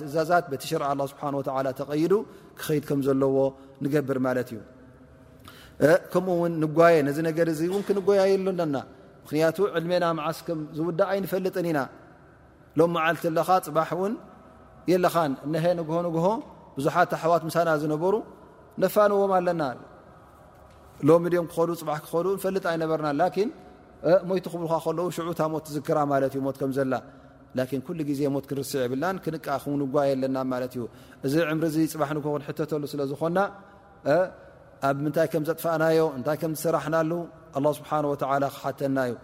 ትእዛዛት 0.00 0.44
ቲ 0.60 0.62
ሽር 0.70 0.82
ስብሓ 1.12 1.42
ተቀይዱ 1.80 2.12
ክኸይድ 2.58 2.84
ከም 2.88 3.00
ዘለዎ 3.06 3.36
ንገብር 3.84 4.18
ማለት 4.26 4.48
እዩ 4.54 4.60
ከምኡ 6.12 6.32
ውን 6.42 6.52
ንጓየ 6.62 6.94
ነዚ 7.08 7.18
ነገር 7.28 7.46
እዚ 7.52 7.60
እውን 7.70 7.82
ክንጓያየለለና 7.88 8.76
ምክንያቱ 9.24 9.58
ዕልሜና 9.78 10.04
መዓስክም 10.18 10.60
ዝውዳእ 10.76 11.08
ኣይንፈልጥን 11.12 11.66
ኢና 11.70 11.78
ሎም 12.78 12.90
መዓልቲ 12.96 13.24
ኣለካ 13.30 13.50
ፅባሕ 13.68 13.88
እውን 13.96 14.12
የለኻ 14.90 15.14
ነሀ 15.54 15.64
ንግሆ 15.80 15.96
ንግሆ 16.08 16.26
ብዙሓት 16.76 17.10
ኣሓዋት 17.16 17.42
ምሳና 17.48 17.68
ዝነበሩ 17.82 18.14
ነፋንዎም 18.82 19.32
ኣለና 19.38 19.62
ሎሚ 21.08 21.24
ድኦም 21.34 21.46
ክከዱ 21.52 21.68
ፅ 21.80 21.82
ክከዱ 22.04 22.26
ንፈልጥ 22.36 22.64
ኣይነበርና 22.72 23.08
ላን 23.20 23.50
ሞይቲ 24.28 24.46
ክብልካ 24.52 24.74
ከለዉ 24.84 25.06
ሽዑታ 25.18 25.40
ሞት 25.52 25.64
ትዝክራ 25.68 25.98
ማለት 26.12 26.32
እዩ 26.36 26.42
ሞት 26.48 26.56
ከም 26.60 26.70
ዘላ 26.76 26.92
ላኪን 27.58 27.80
ኩሉ 27.86 27.98
ግዜ 28.10 28.20
ሞት 28.34 28.44
ክንርስዕ 28.50 28.80
የብልናን 28.86 29.16
ክንክንጓይ 29.24 30.10
ኣለና 30.16 30.36
ማለት 30.52 30.72
እዩ 30.76 30.84
እዚ 31.26 31.34
ዕምሪዚ 31.52 31.76
ፅባሕ 31.92 32.10
ንንሕተተሉ 32.16 32.82
ስለዝኮና 32.92 33.38
ኣብ 34.88 34.96
ምንታይ 35.04 35.26
ከም 35.32 35.44
ዘጥፋእናዮ 35.48 36.00
እንታይ 36.18 36.36
ከም 36.42 36.52
ዝስራሕናሉ 36.58 37.10
ኣላ 37.58 37.66
ስብሓን 37.78 38.04
ወላ 38.12 38.44
ክሓተናእዩ 38.56 39.14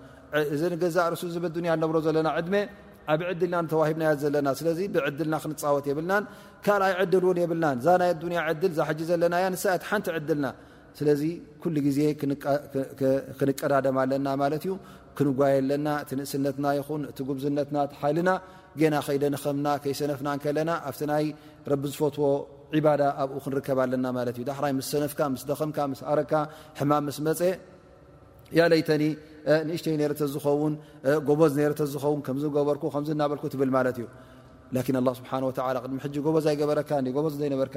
እዚ 0.54 0.62
ገዛ 0.82 0.96
ርሱ 1.14 1.22
ብዱንያ 1.44 1.70
እነብሮ 1.78 1.96
ዘለና 2.06 2.28
ዕድሜ 2.40 2.56
ዓብ 3.12 3.20
ዕድልና 3.30 3.56
ንተዋሂብና 3.64 4.04
ዘለና 4.22 4.48
ስለዚ 4.60 4.78
ብዕድልና 4.94 5.34
ክንፃወት 5.42 5.84
የብልናን 5.90 6.24
ካልኣይ 6.66 6.94
ዕድል 7.02 7.24
እውን 7.26 7.38
የብልናን 7.42 7.76
እዛናይ 7.82 8.10
ኣዱያ 8.14 8.40
ዕድል 8.52 8.72
ዘሓጂ 8.78 8.98
ዘለናያ 9.10 9.44
ንሳእት 9.54 9.84
ሓንቲ 9.90 10.08
ዕድልና 10.18 10.46
ስለዚ 10.98 11.22
ኩሉ 11.62 11.76
ግዜ 11.86 11.98
ክንቀዳደማ 12.20 13.98
ኣለና 14.06 14.26
ማለት 14.42 14.62
እዩ 14.66 14.74
ክንጓየ 15.18 15.54
ኣለና 15.60 15.88
እቲ 16.02 16.10
ንእስነትና 16.18 16.66
ይኹን 16.78 17.02
እቲ 17.10 17.18
ጉብዝነትና 17.28 17.76
ሓልና 18.00 18.30
ገና 18.80 18.94
ከይደ 19.06 19.24
ንኸምና 19.34 19.68
ከይሰነፍናከለና 19.82 20.70
ኣብቲ 20.88 21.00
ናይ 21.10 21.24
ረቢ 21.72 21.82
ዝፈትዎ 21.92 22.24
ባዳ 22.86 23.02
ኣብኡ 23.22 23.36
ክንርከብ 23.44 23.78
ኣለና 23.84 24.06
ማለት 24.18 24.36
እዩ 24.38 24.44
ዳራይ 24.50 24.72
ምስ 24.78 24.88
ሰነፍካ 24.94 25.20
ምስደኸምካ 25.34 25.78
ስኣረካ 26.00 26.32
ሕማም 26.80 27.04
ምስ 27.08 27.18
መፀ 27.26 27.40
ያለይተኒ 28.58 29.04
ንእሽተይ 29.68 29.94
ነረ 30.00 30.12
ዝኸውን 30.34 30.74
ጎበዝ 31.28 31.52
ነረ 31.60 31.72
ዝኸውን 31.94 32.20
ከምዝገበርኩ 32.26 32.84
ከምዝ 32.96 33.10
ናበልኩ 33.20 33.44
ትብል 33.54 33.70
ማለት 33.76 33.96
እዩ 34.00 34.06
ላን 34.76 34.98
ላ 35.06 35.10
ስብሓ 35.20 35.32
ወላ 35.48 35.78
ድሚ 35.90 35.98
ሕ 36.04 36.12
ጎበዝ 36.26 36.46
ኣይገበረካ 36.52 36.90
ጎበዝ 37.16 37.34
ዘይነበርካ 37.42 37.76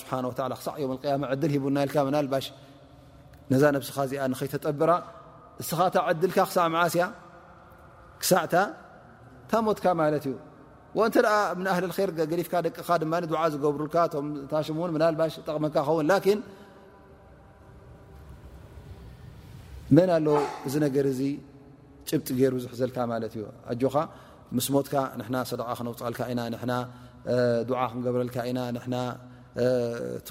ስብሓ 0.00 0.10
ክሳዕ 0.60 0.86
ዕድል 1.32 1.50
ሂቡናል 1.54 1.88
ናባሽ 2.14 2.46
ነዛ 3.52 3.62
ነብስኻ 3.76 3.96
እዚኣ 4.06 4.22
ንኸይተጠብራ 4.32 4.90
እስኻ 5.62 5.78
ታ 5.94 5.96
ዕድልካ 6.10 6.38
ክሳዕ 6.48 6.66
መዓስያ 6.74 7.04
ክሳዕታ 8.22 8.54
ታ 9.50 9.52
ሞትካ 9.66 9.84
ማለት 10.00 10.24
እዩ 10.30 10.34
እንተ 11.06 11.16
ብኣህል 11.58 11.84
ር 11.90 12.10
ገሊፍካ 12.32 12.54
ደቅካ 12.66 12.88
ዝገብሩልካ 13.52 13.96
ቶ 14.12 14.14
ታሽ 14.50 14.66
እን 14.72 14.94
ናባ 15.04 15.20
ጠቕመካ 15.46 15.76
ከውን 15.88 16.06
መና 19.96 20.10
ኣሎ 20.18 20.28
እዚ 20.66 20.74
ነገር 20.84 21.04
እዚ 21.12 21.20
ጭብጥ 22.08 22.28
ገይሩ 22.38 22.54
ዝሕዘልካ 22.62 22.96
ማለት 23.12 23.32
እዩ 23.36 23.42
ኣኻ 23.90 23.94
ምስሞትካ 24.56 24.94
ንና 25.20 25.36
ሰደቃ 25.50 25.68
ክነውፅልካ 25.78 26.20
ኢና 26.32 26.40
ክንገብረልካ 27.90 28.36
ኢና 28.50 28.58
ቲ 30.28 30.30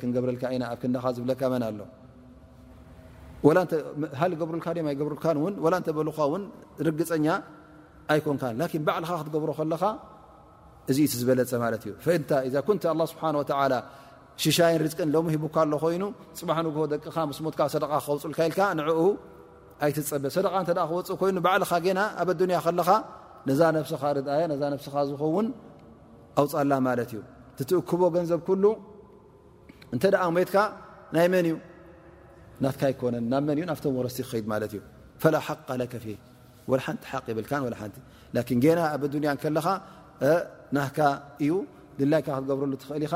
ክንገብረልካኢኣብ 0.00 0.76
ክኻ 0.82 0.96
ዝብካን 1.18 1.62
ኣሎሃብሩካ 4.22 4.66
ይ 4.78 4.82
ብሩ 5.00 5.12
እ 5.20 5.22
በኻ 6.06 6.16
ን 6.40 6.42
ርግፀኛ 6.86 7.26
ኣይኮንካን 8.12 8.54
ን 8.60 8.62
ባዕልኻ 8.88 9.10
ክትገብሮ 9.20 9.50
ከለኻ 9.60 9.82
እዚዩ 10.90 11.06
ት 11.10 11.12
ዝበለፀ 11.20 11.52
ማለት 11.64 11.82
እዩ 11.86 11.92
እን 12.16 12.26
ዛ 12.54 12.56
ቲ 12.60 12.62
ስብሓ 13.12 13.26
ሽሻይን 14.42 14.76
ርቅን 14.84 15.08
ሎም 15.14 15.26
ሂቡካ 15.34 15.56
ኣሎ 15.64 15.72
ኮይኑ 15.84 16.02
ፅ 16.38 16.40
ን 16.64 16.66
ደቅ 16.92 17.04
ስትካ 17.36 17.60
ሰደ 17.72 17.84
ክከውፅልካ 17.92 18.38
ልካ 18.52 18.58
ንኡ 18.78 18.88
ኣይትፀበ 19.84 20.24
ሰደ 20.36 20.46
እ 20.58 20.60
ክወፅእ 20.90 21.20
ይኑ 21.30 21.36
ባዕልኻ 21.46 21.72
ና 21.98 22.00
ኣብ 22.22 22.28
ኣያ 22.52 22.58
ከለኻ 22.66 22.88
ነዛ 23.48 23.60
ነስኻ 23.76 24.02
ርኣየ 24.18 24.42
ዛ 24.60 24.62
ነስኻ 24.74 24.94
ዝኸውን 25.10 25.46
ኣውፃላ 26.40 26.72
ማለት 26.86 27.10
እዩ 27.14 27.20
እትእክቦ 27.62 28.00
ገንዘብ 28.16 28.40
ኩሉ 28.48 28.64
እንተ 29.94 30.04
ደኣ 30.14 30.22
ሞትካ 30.36 30.56
ናይ 31.14 31.26
መን 31.32 31.46
እዩ 31.48 31.54
ናትካ 32.62 32.82
ኣይኮነን 32.90 33.24
ናብ 33.32 33.42
መን 33.48 33.56
እዩ 33.58 33.64
ናፍቶም 33.70 33.92
ወረሲ 33.98 34.16
ክከድ 34.26 34.46
ማለት 34.52 34.70
እዩ 34.74 34.80
ፈላ 35.22 35.36
ሓቀ 35.46 35.68
ከ 35.92 35.94
ፊ 36.04 36.06
ወ 36.70 36.72
ሓንቲ 36.84 37.02
ሓቅ 37.10 37.24
ይብልን 37.32 37.76
ሓንቲ 37.80 37.96
ን 38.56 38.58
ጌና 38.64 38.80
ኣብ 38.94 39.02
ኣዱያ 39.18 39.30
ከለኻ 39.42 39.66
ናካ 40.76 40.98
እዩ 41.44 41.52
ድላይካ 41.98 42.28
ክትገብረሉ 42.36 42.72
ትኽእል 42.82 43.04
ኢኻ 43.08 43.14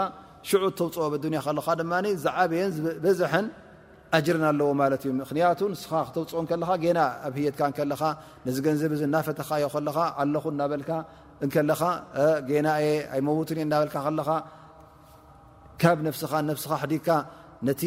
ሽዑ 0.49 0.63
ተውፅኦ 0.79 1.01
ኣኣዱያ 1.11 1.41
ከለካ 1.47 1.69
ድማ 1.81 1.93
ዝዓብየን 2.25 2.71
ዝበዝሐን 2.77 3.47
ኣጅርን 4.17 4.45
ኣለዎ 4.53 4.69
ማለት 4.83 5.03
እዩ 5.07 5.11
ምክንያቱ 5.23 5.61
ንስኻ 5.73 5.93
ክተውፅኦ 6.09 6.39
ከለኻ 6.53 6.71
ና 6.99 7.01
ኣብ 7.29 7.35
የትካ 7.47 7.65
ለኻ 7.93 8.03
ነዚ 8.47 8.57
ገንዘብ 8.67 8.93
ናፈተኻዮ 9.15 9.67
ከለካ 9.77 9.99
ኣለኹን 10.23 10.55
እናበልካ 10.57 10.91
ኻና 11.53 11.71
ኣዉ 12.23 12.51
ናበካ 13.75 13.95
ኻ 14.29 14.31
ካብ 15.83 15.99
فኻ 16.21 16.33
ኻ 16.81 16.87
ዲግካ 16.93 17.09
ነቲ 17.67 17.83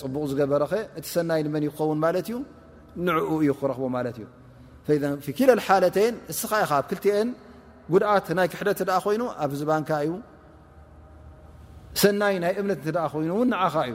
ፅቡቕ 0.00 0.22
ዝገበረ 0.30 0.62
ኸ 0.70 0.74
እቲ 0.98 1.06
ሰናይ 1.14 1.40
ንመን 1.46 1.62
ይክኸውን 1.68 1.98
ማለት 2.04 2.26
እዩ 2.30 2.36
ንዕኡ 3.06 3.28
እዩ 3.42 3.50
ክረክቦ 3.60 3.84
ማለት 3.96 4.16
እዩ 4.20 4.26
ክለል 5.38 5.60
ሓለተይን 5.66 6.14
ንስኻኢኻ 6.30 6.70
ኣብ 6.80 6.84
ክትአን 6.90 7.28
ጉድኣት 7.92 8.26
ናይ 8.38 8.48
ክሕደት 8.52 8.78
እ 8.82 8.84
ኣ 8.96 8.98
ኮይኑ 9.04 9.22
ኣብ 9.44 9.50
ዝባንካ 9.60 9.90
እዩ 10.06 10.12
ሰናይ 12.02 12.34
ናይ 12.44 12.52
እምነት 12.60 12.78
እት 12.88 12.96
ኮይኑ 13.12 13.30
እውን 13.36 13.48
ንዓኻ 13.54 13.74
እዩ 13.88 13.94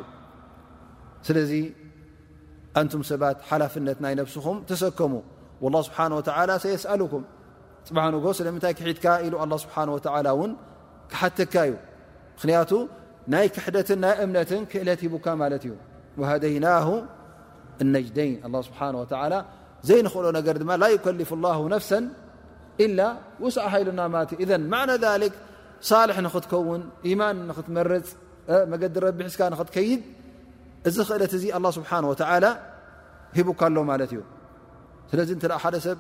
ስለዚ 1.27 1.51
ኣንቱም 2.79 3.01
ሰባት 3.09 3.37
ሓላፍነት 3.49 3.97
ናይ 4.05 4.13
ነብስኹም 4.19 4.57
ተሰከሙ 4.69 5.13
ه 5.63 5.75
ስብሓ 5.85 6.37
ሰየስኣሉኩም 6.63 7.23
ፅብን 7.87 8.33
ስለምታይ 8.39 8.73
ክሒድካ 8.79 9.05
ኢሉ 9.25 9.33
ኣ 9.43 9.45
ስብሓ 9.63 9.75
እን 10.45 10.51
ክሓተካ 11.11 11.53
እዩ 11.67 11.73
ምክያቱ 12.41 12.71
ናይ 13.31 13.47
ክሕደትን 13.55 13.99
ናይ 14.03 14.13
እምነትን 14.23 14.61
ክእለት 14.71 14.99
ሂቡካ 15.05 15.25
ማለት 15.43 15.63
እዩ 15.67 15.73
وهደይናه 16.21 16.87
الነጅደይን 17.83 18.33
لله 18.45 18.59
ስብሓه 18.67 18.87
ዘይንክእሎ 19.87 20.25
ነገር 20.37 20.55
ድማ 20.61 20.71
ላ 20.83 20.85
يكልፍ 20.95 21.29
الله 21.37 21.57
ነፍሰ 21.75 21.91
إላ 22.85 22.99
ውስ 23.43 23.55
ሃይሉና 23.73 23.99
ለትእ 24.13 24.41
ذ 24.49 24.51
عና 24.79 24.89
ذلك 25.05 25.33
ሳልح 25.89 26.17
ንክትከውን 26.25 26.81
يማን 27.11 27.37
ክትመረፅ 27.57 28.07
መገዲ 28.71 28.95
ረቢ 29.05 29.19
ሒዝካ 29.27 29.41
ንክትከይድ 29.53 30.01
እዚ 30.87 30.97
ክእለት 31.09 31.31
እዚ 31.37 31.43
لله 31.57 31.71
ስብሓه 31.77 32.45
ሂቡካ 33.37 33.61
ኣሎ 33.71 33.77
ማለት 33.91 34.09
እዩ 34.13 34.21
ስለዚ 35.11 35.29
ሓደ 35.63 35.75
ሰብ 35.85 35.97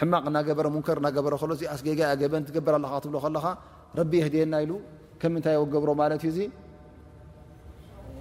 ሕማቅ 0.00 0.24
እናገበረ 0.30 0.66
ንከር 0.76 0.98
ናገበረ 1.06 1.32
ሎ 1.50 1.52
ኣስጌጋገበን 1.74 2.42
ትገብር 2.48 2.74
ኣለ 2.78 2.84
ክትብ 2.94 3.14
ከለኻ 3.24 3.44
ረቢ 3.98 4.12
የህየና 4.20 4.54
ኢሉ 4.64 4.72
ይ 5.24 5.26
ብሮ 5.82 5.88
ማዩ 6.00 6.12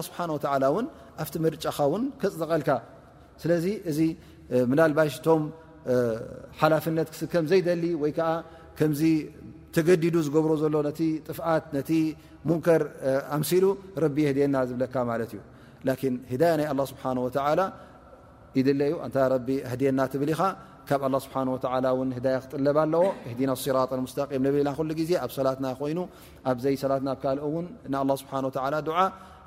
ስብሓ 0.07 0.19
ኣብቲ 0.25 1.45
ርጫኻ 1.55 1.79
ን 2.01 2.03
ክዘቀልካ 2.21 2.69
ስለዚ 3.43 3.67
እዚ 3.91 4.01
ምላልባሽ 4.71 5.15
ቶም 5.27 5.43
ሓላፍነት 6.61 7.09
ክስ 7.13 7.21
ከም 7.33 7.45
ዘይደሊ 7.51 7.85
ወይ 8.03 8.13
ከዓ 8.17 8.31
ከምዚ 8.79 9.03
ተገዲዱ 9.77 10.15
ዝገብሮ 10.27 10.53
ዘሎ 10.63 10.75
ነቲ 10.89 11.01
ጥፍኣት 11.29 11.65
ነቲ 11.77 11.91
ሙንከር 12.49 12.83
ኣምሲሉ 13.37 13.65
ረቢ 14.05 14.17
የህድየና 14.27 14.57
ዝብለካ 14.69 14.95
ማለት 15.11 15.31
እዩ 15.35 15.41
ላን 15.89 16.15
ህዳያ 16.33 16.53
ናይ 16.61 16.67
ኣላ 16.73 16.81
ስብሓንተላ 16.93 17.61
ይድለ 18.59 18.81
እዩ 18.91 18.95
እንታ 19.07 19.17
ረቢ 19.35 19.49
ህየና 19.73 20.01
ትብልኻ 20.13 20.41
ካብ 20.89 21.01
ኣላ 21.09 21.17
ስብሓ 21.25 21.37
ን 21.49 22.11
ዳያ 22.27 22.37
ክጥለብ 22.45 22.77
ኣለዎ 22.85 23.05
እህዲና 23.29 23.51
ስራጥ 23.67 23.91
ሙስቂም 24.05 24.43
ንብልና 24.47 24.71
ኩሉ 24.79 24.91
ግዜ 25.01 25.11
ኣብ 25.25 25.31
ሰላትና 25.39 25.67
ኮይኑ 25.81 25.99
ኣብዘይ 26.53 26.77
ሰላትና 26.85 27.09
ብ 27.17 27.21
ካልኦ 27.25 27.45
እውን 27.51 27.67
ንኣ 27.93 28.01
ስብሓ 28.23 28.35
ድዓ 28.89 28.97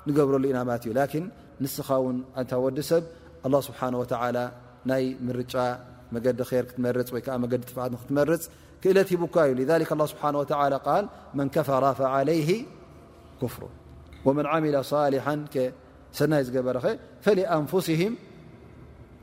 ንገብረሉ 0.08 0.44
ኢና 0.52 0.60
ማለት 0.68 0.84
እዩ 0.86 0.92
ላን 1.00 1.24
ንስኻ 1.64 1.88
ውን 2.06 2.16
እንታ 2.40 2.52
ወዲ 2.66 2.78
ሰብ 2.90 3.02
لله 3.48 3.60
ስብሓናه 3.68 3.96
ወተ 4.02 4.12
ናይ 4.90 5.04
ምርጫ 5.28 5.54
መገዲ 6.14 6.38
ር 6.54 6.64
ክትመርፅ 6.70 7.08
ወይከዓ 7.14 7.34
መገዲ 7.44 7.62
ጥፋት 7.70 7.90
ክትመርፅ 8.00 8.42
ክእለት 8.82 9.08
ሂቡኳ 9.14 9.36
እዩ 9.50 9.60
ስብሓه 10.12 10.34
ቃል 10.86 11.04
መን 11.38 11.48
ከፈራ 11.54 11.84
ለይህ 12.28 12.48
ፍሩ 13.54 13.62
ወመን 14.26 14.46
ዓሚለ 14.54 14.76
ሳሊሓ 14.92 15.26
ሰናይ 16.18 16.42
ዝገበረ 16.46 16.76
ኸ 16.84 16.86
ፈኣንፍስህም 17.24 18.12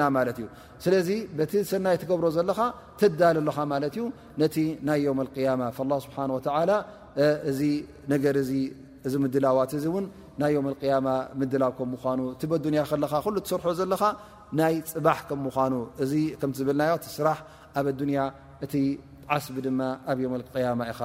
ናማት 0.00 0.36
እዩስለዚ 0.42 1.08
በቲ 1.38 1.52
ሰናይ 1.70 1.96
ትገብሮ 2.02 2.24
ዘለኻ 2.36 2.58
ትዳልለኻ 3.00 3.56
ማለት 3.72 3.94
እዩ 3.98 4.04
ነቲ 4.42 4.56
ናይ 4.88 4.98
ዮም 5.06 5.18
ልያማ 5.34 5.62
ስብሓን 6.06 6.30
ላ 6.70 6.72
እዚ 7.50 7.60
ነገር 8.12 8.34
ዚ 8.48 8.52
እዚ 9.06 9.14
ምድላዋት 9.24 9.70
እዚ 9.78 9.84
እውን 9.90 10.04
ናይ 10.40 10.52
ዮ 10.56 10.58
ያማ 10.90 11.08
ምድላው 11.40 11.72
ከም 11.78 11.88
ምኑ 12.06 12.20
ቲ 12.40 12.42
በኣዱኒያ 12.50 12.82
ከለኻ 12.90 13.12
ሉ 13.34 13.36
ትሰርሖ 13.46 13.64
ዘለኻ 13.80 14.02
ናይ 14.58 14.74
ፅባሕ 14.92 15.18
ከምምኑ 15.28 15.74
እዚ 16.04 16.12
ከምዝብልና 16.40 16.82
ስራሕ 17.16 17.38
ኣብ 17.78 17.86
ኣዱኒያ 17.92 18.20
እቲ 18.64 18.74
ዓስቢ 19.34 19.56
ድማ 19.66 19.80
ኣብ 20.10 20.18
የ 20.20 20.26
ያማ 20.64 20.80
ኢኻ 20.92 21.00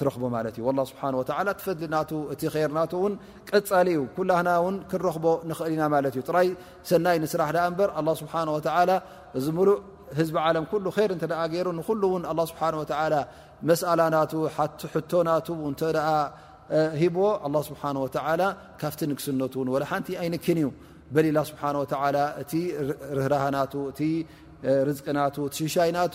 ፈሊና 0.00 1.96
እቲ 2.34 2.42
ርናን 2.54 3.12
ቀፃሊ 3.50 3.88
ዩ 3.96 4.00
ኩላና 4.16 4.48
ን 4.72 4.76
ክረክቦ 4.90 5.26
ንክእልና 5.50 5.82
ራይ 6.36 6.48
ሰናይ 6.90 7.16
ንስራሕ 7.24 7.50
በር 7.78 7.90
ስብሓه 8.22 8.48
ዚ 9.44 9.46
ሉእ 9.68 9.76
ህዝ 10.18 10.28
ለ 10.34 10.38
ር 10.98 11.12
እ 11.14 11.34
ገሩ 11.54 11.66
ስ 12.50 12.52
መስኣላ 13.68 14.00
ና 14.14 14.16
ቶ 14.30 15.12
ና 15.28 15.30
እ 16.76 16.80
ሂብዎ 17.00 17.24
ስብሓه 17.68 17.92
ካብቲ 18.80 19.00
ንግስነት 19.10 19.54
ሓንቲ 19.90 20.08
ኣይንክን 20.20 20.58
እዩ 20.62 20.68
በላ 21.14 21.38
ቲ 22.50 22.52
ራና 23.32 23.56
ቲ 23.98 24.00
ርዝቅና 24.88 25.18
ሽሻይ 25.56 25.90
ናቱ 25.96 26.14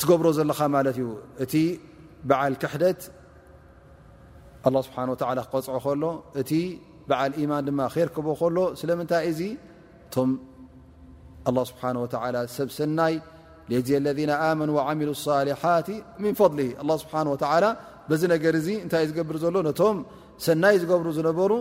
ትገብሮ 0.00 0.26
ዘለኻ 0.38 0.60
ማለት 0.76 0.96
እዩ 1.00 1.08
እቲ 1.44 1.54
በዓል 2.28 2.54
ክሕደት 2.62 3.00
ስብሓ 4.86 4.98
ክቀፅዖ 5.48 5.76
ከሎ 5.84 6.04
እቲ 6.40 6.50
በዓል 7.08 7.32
ኢማን 7.42 7.62
ድማ 7.68 7.78
ክርክቦ 7.94 8.26
ከሎ 8.40 8.58
ስለምንታይ 8.80 9.22
እዚ 9.32 9.40
ቶም 10.14 10.30
ه 11.46 11.56
ስብሓ 11.70 11.82
ሰብ 12.56 12.68
ሰናይ 12.78 13.14
ዚ 13.86 13.90
ለذ 14.04 14.18
ኣመኑ 14.44 14.70
ሚሉ 15.00 15.10
صሊሓት 15.26 15.88
ምን 16.22 16.32
ፈضሊ 16.40 16.60
ስብሓ 17.02 17.14
ላ 17.64 17.68
በዚ 18.08 18.22
ነገር 18.34 18.54
ዚ 18.66 18.68
እንታይእ 18.84 19.08
ዝገብር 19.10 19.36
ዘሎ 19.44 19.56
ነቶም 19.68 19.96
ሰናይ 20.46 20.76
ዝገብሩ 20.82 21.08
ዝነበሩ 21.18 21.52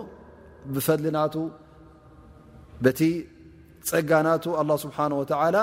ብፈሊናቱ 0.74 1.36
በቲ 2.86 3.00
ፀጋናቱ 3.90 4.46
ه 4.60 4.78
ስብሓه 4.84 5.48
ላ 5.56 5.58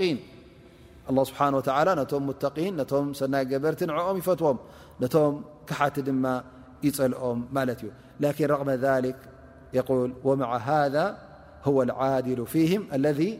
قን 0.00 0.16
الله 1.10 1.24
سبحنه 1.24 1.56
ولى 1.68 2.06
مقن 2.70 3.12
ሰናይ 3.20 3.44
በርቲ 3.64 3.80
ንعኦም 3.90 4.16
يፈትዎም 4.22 4.58
ነቶم 5.02 5.32
كሓቲ 5.68 5.96
ድ 6.08 6.10
يፀلኦም 6.86 7.38
ዩ 7.84 7.88
لكن 8.24 8.44
رغ 8.52 8.60
ذلك 8.86 9.16
يقول 9.78 10.08
ومع 10.28 10.50
هذا 10.68 11.04
هو 11.66 11.78
العدل 11.88 12.40
فيهم 12.52 12.82
الذي 12.98 13.32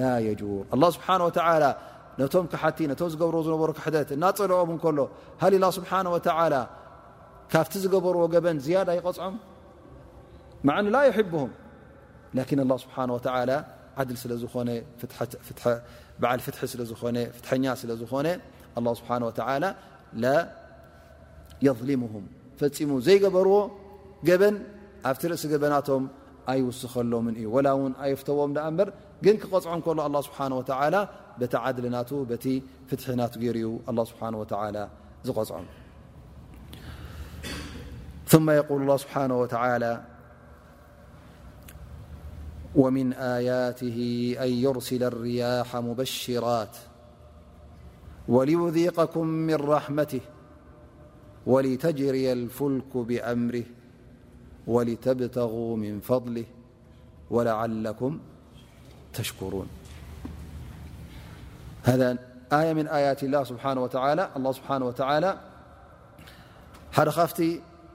لا 0.00 0.12
يجور 0.28 0.62
الله 0.74 0.90
سبحنه 0.96 1.24
ولى 1.28 1.70
ቶ 2.34 2.36
كቲ 2.62 2.78
ሩ 3.34 3.72
ك 3.76 3.80
ና 4.24 4.26
لኦም 4.50 4.68
ل 4.98 5.00
ه 5.64 5.68
سبحنه 5.78 6.10
ولى 6.16 6.60
ካፍቲ 7.52 7.72
ዝገበርዎ 7.82 8.22
በን 8.44 8.56
زيد 8.66 8.88
يغፅዖም 8.98 9.34
معن 10.68 10.84
ل 10.94 10.96
يحبهم 11.10 11.50
لكن 12.38 12.58
الله 12.64 12.76
سبحنه 12.84 13.12
ولى 13.26 13.56
عدل 13.98 14.14
ስل 14.22 14.32
ዝኾن 14.42 14.68
ዝኾነ 16.20 17.18
ስ 18.92 18.94
ظሊሙهም 21.80 22.24
ፈፂሙ 22.60 22.90
ዘይገበርዎ 23.06 23.54
ገበን 24.28 24.56
ኣብቲ 25.08 25.22
ርእሲ 25.30 25.44
በናቶም 25.62 26.02
ኣይውስክሎም 26.52 27.26
እዩ 27.42 27.52
ላ 27.66 27.70
ኣየፍተዎም 28.04 28.50
ር 28.86 28.88
ግን 29.24 29.36
ክቆፅዖም 29.42 29.80
ه 29.86 29.88
ስه 31.52 31.60
ቲ 31.72 31.84
ድና 31.84 31.96
ቲ 32.10 32.12
ፍ 32.88 32.90
ና 33.20 33.22
ገይዩ 33.44 33.68
ስ 34.10 34.12
ዝቆፅዖም 35.26 35.66
ومن 42.76 43.12
آياته 43.12 43.96
أن 44.40 44.48
يرسل 44.48 45.02
الرياح 45.04 45.76
مبشرات 45.76 46.76
وليذيقكم 48.28 49.26
من 49.26 49.54
رحمته 49.54 50.20
ولتجري 51.46 52.32
الفلك 52.32 52.96
بأمره 52.96 53.64
ولتبتغوا 54.66 55.76
من 55.76 56.00
فضله 56.00 56.44
ولعلكم 57.30 58.20
تشكرون 59.12 59.66
ذاآية 61.86 62.72
من 62.72 62.88
آيات 62.88 63.24
الله 63.24 63.42
بحانه 63.42 63.82
وتعالىالله 63.82 64.50
بحانه 64.50 64.84
وتعالى 64.86 65.38
خافت 66.92 67.44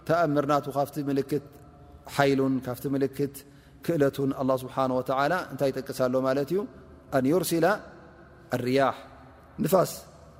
تأمرنات 0.06 0.70
خافت 0.70 1.00
ملت 1.00 1.42
حيل 2.08 2.60
فت 2.62 2.88
ملت 2.88 3.32
ክእለትን 3.88 4.30
ه 4.38 4.40
ስብሓه 4.62 4.86
እንታይ 5.52 5.68
ይጠቅሳሎ 5.72 6.14
ማለት 6.28 6.48
እዩ 6.52 6.60
ኣን 7.16 7.26
ዩርሲላ 7.32 7.66
ኣርያሕ 8.56 8.96
ንፋስ 9.64 9.92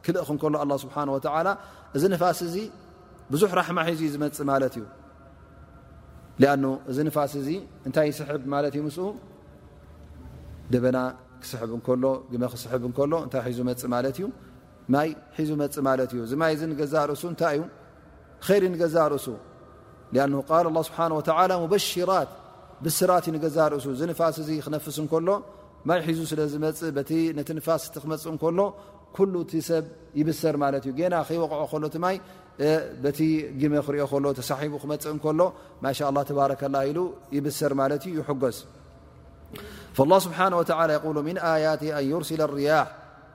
ክልእ 0.06 0.24
ክንከሎ 0.28 0.54
ኣه 0.64 0.70
ስብሓ 0.84 0.96
እዚ 1.96 2.04
ፋስ 2.22 2.40
እዚ 2.48 2.56
ብዙሕ 3.32 3.52
ራሕማ 3.60 3.78
ሒዙ 3.88 4.02
ዝመፅ 4.16 4.38
ማለት 4.52 4.74
እዩ 4.80 4.84
ኣ 6.52 6.54
እዚ 6.92 6.98
ንፋስ 7.08 7.32
እዚ 7.42 7.50
እንታይ 7.88 8.06
ይስሕብ 8.12 8.44
ማለት 8.54 8.74
ዩ 8.78 8.82
ምስ 8.88 8.98
ደበና 10.74 10.98
ክስሕብ 11.42 11.70
እከሎ 11.80 12.04
መ 12.42 12.46
ክስብ 12.54 12.82
እከሎ 12.90 13.14
እታይ 13.26 13.42
ሒዙ 13.52 13.60
መፅ 13.70 13.82
ማለት 13.96 14.16
እዩ 14.20 14.26
ማይ 14.96 15.10
ሒዙ 15.38 15.50
መፅ 15.62 15.76
ማለት 15.90 16.10
እዩ 16.14 16.20
እዚ 16.28 16.34
ማይ 16.44 16.54
ገዛ 16.82 16.94
ርእሱ 17.10 17.24
እታይ 17.34 17.56
እዩ 17.58 17.62
ይሪ 18.50 18.64
ንገዛ 18.74 18.96
ርእሱ 19.14 19.28
ኣ 20.24 20.36
ቃል 20.50 20.66
ه 20.76 20.82
ስብሓه 20.88 21.64
በሽራት 21.72 22.30
ብስራት 22.86 23.26
ንገዛ 23.36 23.58
ርእሱ 23.74 23.86
ንፋስ 24.12 24.38
ክነፍስ 24.66 24.98
ከሎ 25.12 25.30
ማይ 25.90 26.00
ሒዙ 26.08 26.20
ስለ 26.32 26.42
ዝመፅ 26.54 26.80
ነቲ 27.38 27.50
ፋስቲ 27.68 27.94
ክመፅእ 28.04 28.30
እከሎ 28.38 28.60
ኩሉ 29.18 29.34
ቲ 29.50 29.52
ሰብ 29.70 29.84
ይብሰር 30.20 30.56
ማለት 30.64 30.84
እዩ 30.90 31.00
ና 31.14 31.16
ከወቕዖ 31.28 31.74
ሎ 31.84 31.86
ይ 32.16 32.20
በቲ 33.04 33.20
መ 33.74 33.74
ክሪኦ 33.88 34.06
ሎ 34.24 34.26
ተሳቡ 34.40 34.74
ክመፅእ 34.84 35.16
ከሎ 35.26 35.40
ማ 35.84 36.22
ተባረከ 36.30 36.64
ኢሉ 36.90 37.00
ይብሰር 37.38 37.74
ማለት 37.82 38.04
ዩ 38.12 38.16
ይገዝ 38.22 38.58
ስብሓه 40.26 40.46
ሉ 40.52 40.56
ኣያ 41.52 41.66
ኣን 42.00 42.14
ርሲ 42.22 42.32
ርያ 42.60 42.70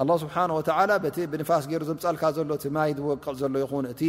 ه 0.00 0.04
ስብሓ 0.22 0.36
ብፋስ 1.32 1.64
ሩ 1.80 1.84
ዘምፃልካ 1.90 2.22
ዘሎ 2.36 2.48
ማይ 2.76 2.90
ዝወቅዕ 2.98 3.34
ዘሎ 3.40 3.54
ይኹን 3.62 3.84
እቲ 3.92 4.02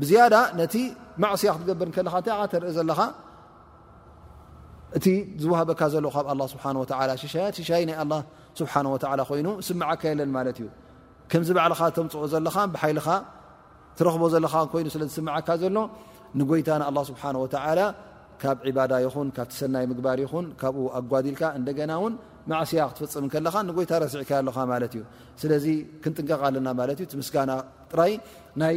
ብዝያ 0.00 0.20
ነቲ 0.60 0.74
ማእስያ 1.22 1.50
ክትገብር 1.56 1.88
እ 1.88 1.94
ርኢ 2.06 2.72
ዘለኻ 2.76 3.00
እቲ 4.96 5.06
ዝሃበካ 5.42 5.80
ዘሎ 5.94 6.04
ካብ 6.16 6.28
ስሓ 6.52 7.34
ሽሻይ 7.56 7.82
ናይ 7.90 7.96
ብሓ 8.60 8.74
ይኑ 9.40 9.48
ስምዓካ 9.68 10.02
የለን 10.12 10.30
ማት 10.36 10.46
እዩ 10.52 10.66
ከምዚ 11.30 11.48
በልኻ 11.58 11.80
ተምፅኦ 11.96 12.22
ዘለኻ 12.32 12.56
ብሓይልኻ 12.74 13.08
ትረኽቦ 13.98 14.22
ዘለኻይኑስስዓካ 14.34 15.48
ዘሎ 15.62 15.76
ንጎይታ 16.38 16.68
ን 16.80 16.84
ስብሓ 17.10 17.24
ካብ 18.40 18.58
ባዳ 18.76 18.92
ይኹን 19.04 19.28
ካብሰናይ 19.36 19.84
ምግባር 19.90 20.18
ይኹን 20.24 20.46
ካብኡ 20.60 20.82
ኣጓዲልካ 20.98 21.42
እናውን 21.58 22.14
ማስያ 22.50 22.82
ክትፈፅም 22.90 23.26
ኻ 23.32 23.34
ይታ 23.84 23.92
ስዕካ 24.14 24.30
ኣለኻ 24.40 24.56
እዩስለዚ 25.00 25.66
ክንጥንቀቃ 26.02 26.40
ኣለና 26.48 26.68
ዩ 27.16 27.20
ስጋና 27.28 27.50
ይይ 28.68 28.76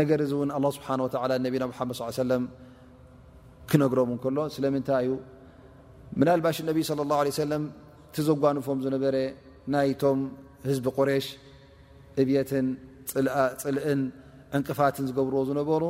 ነገር 0.00 0.18
እዚ 0.24 0.32
እውን 0.36 0.50
ኣላ 0.56 0.66
ስብሓን 0.76 1.00
ወተዓላ 1.04 1.32
ነቢና 1.46 1.64
ሙሓመድ 1.72 1.94
ስ 1.98 2.02
ሰለም 2.22 2.42
ክነግሮም 3.70 4.10
እንከሎ 4.14 4.38
ስለምንታይ 4.56 5.04
እዩ 5.08 5.12
ምላልባሽ 6.20 6.56
ነቢይ 6.70 6.84
ለ 6.96 7.00
ላه 7.12 7.20
ሰለም 7.42 7.62
እቲ 8.08 8.16
ዘጓንፎም 8.28 8.78
ዝነበረ 8.84 9.14
ናይቶም 9.74 10.18
ህዝቢ 10.68 10.86
ቁሬሽ 10.96 11.26
እብየትን 12.22 12.66
ፅልእን 13.64 14.00
ዕንቅፋትን 14.56 15.06
ዝገብርዎ 15.10 15.40
ዝነበሩ 15.50 15.82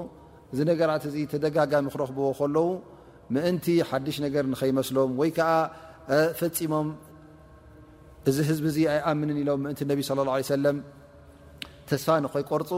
እዚ 0.52 0.61
ነገራት 0.72 1.02
እዚ 1.11 1.16
ተደጋጋሚ 1.32 1.86
ክረኽብዎ 1.94 2.28
ከለዉ 2.40 2.66
ምእንቲ 3.34 3.66
ሓድሽ 3.90 4.16
ነገር 4.26 4.44
ንኸይመስሎም 4.52 5.12
ወይ 5.20 5.30
ከዓ 5.38 5.50
ፈፂሞም 6.40 6.88
እዚ 8.30 8.36
ህዝቢ 8.50 8.66
እዚ 8.72 8.78
ኣይኣምንን 8.92 9.36
ኢሎም 9.42 9.61
ምእንቲ 9.64 9.80
ነቢ 9.92 10.00
ስለ 10.11 10.18
ላ 10.28 10.36
ሰለም 10.52 10.78
ተስፋ 11.90 12.07
ንኸይቆርፁ 12.24 12.70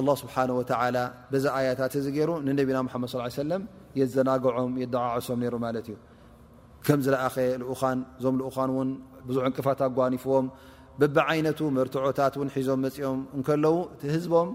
ኣه 0.00 0.12
ስብሓን 0.20 0.50
ወተላ 0.58 0.96
በዛ 1.30 1.44
ኣያታት 1.58 1.92
እዚ 2.00 2.06
ገይሩ 2.16 2.30
ንነቢና 2.46 2.78
ሓመድ 2.92 3.08
ሰለም 3.42 3.62
የዘናግዖም 4.00 4.72
የደዓዕሶም 4.82 5.38
ነይሩ 5.42 5.54
ማለት 5.64 5.84
እዩ 5.90 5.96
ከምዝለኣኸ 6.86 7.36
ልኡኻን 7.60 7.98
እዞም 8.18 8.34
ልኡኻን 8.40 8.70
እውን 8.74 8.88
ብዙሕ 9.28 9.42
እንቅፋት 9.50 9.80
ኣጓኒፍዎም 9.88 10.46
በብዓይነቱ 11.00 11.60
መርትዖታት 11.76 12.34
ን 12.46 12.48
ሒዞም 12.56 12.80
መፅኦም 12.86 13.20
እንከለዉ 13.36 13.74
ህዝቦም 14.14 14.48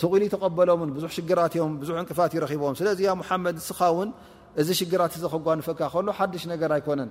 ስቁሉ 0.00 0.22
ተቀበሎምን 0.34 0.90
ብዙሕ 0.96 1.10
ሽግራትዮም 1.16 1.72
ብዙሕ 1.82 1.96
እንቅፋት 2.02 2.32
ይረኪቦም 2.36 2.74
ስለዚ 2.80 3.00
ሓመድ 3.28 3.56
ንስኻ 3.62 3.80
እውን 3.94 4.10
እዚ 4.60 4.68
ሽግራት 4.80 5.12
እዚ 5.18 5.24
ከጓንፈካ 5.32 5.80
ከሎ 5.94 6.08
ሓድሽ 6.18 6.42
ነገር 6.52 6.70
ኣይኮነን 6.76 7.10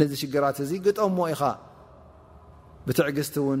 ነዚ 0.00 0.12
ሽግራት 0.22 0.58
እዚ 0.64 0.72
ግጠሞ 0.86 1.16
ኢኻ 1.34 1.42
ብትዕግዝቲ 2.86 3.36
እውን 3.42 3.60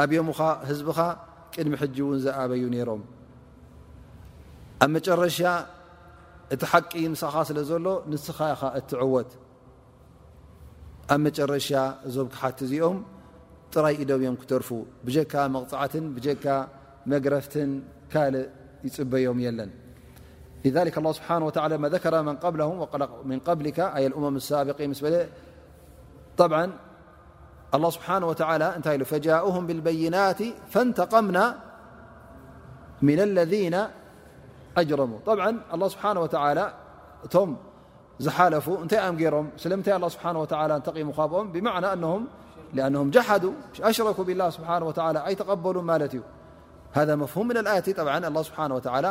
ኣብዮም 0.00 0.28
ህዝبኻ 0.68 0.98
ቅድሚ 1.54 1.72
ሕج 1.82 1.96
ን 2.14 2.18
ዝኣበዩ 2.24 2.62
ነሮም 2.74 3.02
ኣብ 4.84 4.90
መረሻ 4.94 5.38
እቲ 6.54 6.62
ሓቂ 6.70 6.92
ንስኻ 7.12 7.34
ስለ 7.48 7.58
ዘሎ 7.70 7.86
ንስኻ 8.10 8.38
ኻ 8.60 8.62
እትعወት 8.78 9.30
ኣብ 11.14 11.24
ረሻ 11.52 11.70
ዞም 12.14 12.28
ክት 12.34 12.58
እዚኦም 12.66 12.98
ጥራይ 13.74 13.94
ኢደውዮም 14.02 14.36
ክተርፉ 14.40 14.68
ብካ 15.06 15.32
መغፅዓትን 15.54 16.04
ካ 16.44 16.46
መግረፍት 17.12 17.54
ካእ 18.12 18.28
ይፅበዮም 18.86 19.38
ለን 19.58 19.72
ذ 20.74 20.78
له 20.86 20.92
ه 20.94 21.58
ذ 21.80 21.92
ه 24.80 24.84
ም 24.90 24.92
ق 26.38 26.54
الله 27.74 27.90
سبحانه 27.90 28.26
وتعالى 28.26 29.04
فجاؤوهم 29.04 29.66
بالبينات 29.66 30.38
فانتقمنا 30.70 31.56
من 33.02 33.20
الذين 33.20 33.76
أجرموا 34.76 35.18
طبعا 35.26 35.60
الله 35.74 35.88
سبحانه 35.88 36.20
وتعالى 36.24 36.64
تم 37.34 37.50
زحالفو 38.24 38.72
نتي 38.84 38.98
مجيرم 39.14 39.46
سلمت 39.62 39.86
الله 39.96 40.08
سبحانه 40.16 40.40
وتعالى 40.44 40.72
انتقمخابهم 40.78 41.46
بمعنى 41.54 41.86
لأنهم 42.76 43.06
جحدوا 43.16 43.52
أشركوا 43.90 44.24
بالله 44.28 44.48
سبحانه 44.58 44.86
وتعالى 44.90 45.18
أي 45.26 45.34
تقبلوا 45.40 45.82
ما 45.90 45.96
لتي 46.00 46.20
هذا 46.98 47.14
مفهوم 47.22 47.46
من 47.50 47.56
الآيةعاالله 47.62 48.42
سبحانه 48.48 48.74
وتعالى 48.78 49.10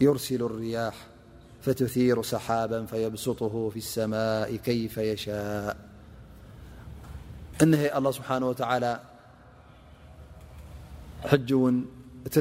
يس 0.00 0.32
الرياح 0.32 0.94
فتثير 1.62 2.22
صحاب 2.22 2.84
فيبسطه 2.88 3.68
في 3.70 3.76
السماء 3.76 4.56
كيف 4.56 4.98
يشاء 4.98 5.76
نه 7.66 7.98
الله 7.98 8.10
سبحنه 8.10 8.46
وتلى 8.48 9.00
ت 12.30 12.38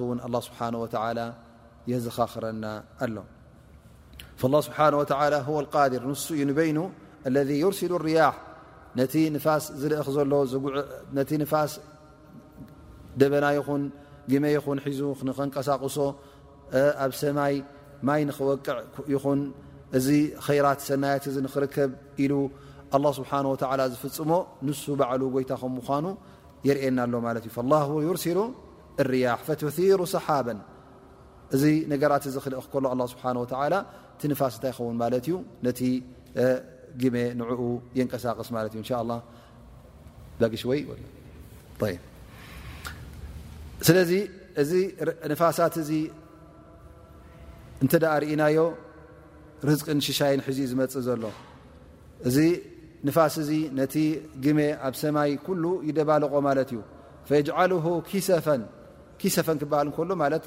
الله 0.26 0.40
سبحانه 0.48 0.78
وتعلى 0.82 1.26
يزخرن 1.90 2.64
ال 3.04 3.14
فالله 4.42 4.60
ስብሓه 4.66 4.86
و 5.00 5.04
ه 5.04 5.60
القድር 5.62 6.02
ን 6.08 6.12
እዩ 6.34 6.40
በይኑ 6.58 6.78
اለذ 7.28 7.48
يርሲሉ 7.62 7.92
الርያح 8.00 8.34
ነቲ 8.98 9.14
ፋስ 9.44 9.64
ዝእ 9.80 9.90
ዘሎ 10.16 10.32
ቲ 11.28 11.32
ፋስ 11.52 11.72
ደበና 13.20 13.44
ይኹን 13.58 13.82
መ 14.42 14.44
ይኹን 14.56 14.78
ሒዙ 14.86 15.00
ንቀሳቅሶ 15.48 15.96
ኣብ 17.04 17.12
ሰማይ 17.20 17.54
ማይ 18.08 18.20
ክወቅዕ 18.36 18.76
ይኹን 19.14 19.40
እዚ 19.98 20.08
ራት 20.66 20.80
ሰናያ 20.88 21.14
ኽከብ 21.54 21.90
ኢሉ 22.24 22.32
له 23.04 23.10
ስሓه 23.18 23.44
ዝፍፅሞ 23.92 24.30
ን 24.66 24.70
በዕሉ 25.00 25.22
ይታ 25.42 25.52
ከ 25.60 25.64
ምኑ 25.76 26.06
የርእና 26.68 26.98
ኣሎ 27.06 27.14
እዩ 27.42 27.48
فاله 27.56 27.86
يርሲሉ 28.08 28.38
ርያح 29.10 29.38
فثሩ 29.46 29.68
ሰሓب 30.14 30.46
እዚ 31.54 31.64
ነገራት 31.92 32.22
ክል 32.72 32.84
لله 32.90 33.06
ስሓه 33.12 34.08
ፋስ 34.40 34.54
እው 34.82 34.86
ማዩ 35.02 35.34
ነቲ 35.66 35.80
መ 37.14 37.16
ንኡ 37.40 37.60
የንቀሳቅስ 37.98 38.48
እ 38.82 40.48
ሽ 40.62 40.66
ወይ 40.68 40.80
ስለዚ 43.86 44.12
እዚ 44.62 44.70
ፋሳት 45.40 45.74
እዚ 45.82 45.90
እንተ 47.84 47.92
ርእናዮ 48.22 48.58
ርዝቅን 49.68 49.98
ሽሻይን 50.06 50.40
ሕዚ 50.46 50.58
ዝመፅ 50.70 50.94
ዘሎ 51.06 51.24
እዚ 52.28 52.36
ፋስ 53.16 53.36
ዚ 53.48 53.52
ነቲ 53.78 53.94
ግመ 54.44 54.58
ኣብ 54.86 54.94
ሰማይ 55.02 55.30
ሉ 55.62 55.64
ይደባለቆ 55.88 56.32
ማለት 56.48 56.70
እዩ 56.74 56.80
የ 57.40 57.96
ኪሰፈን 59.20 59.58
ክበሃል 59.60 59.88
ሎ 60.10 60.12
ጣ 60.44 60.46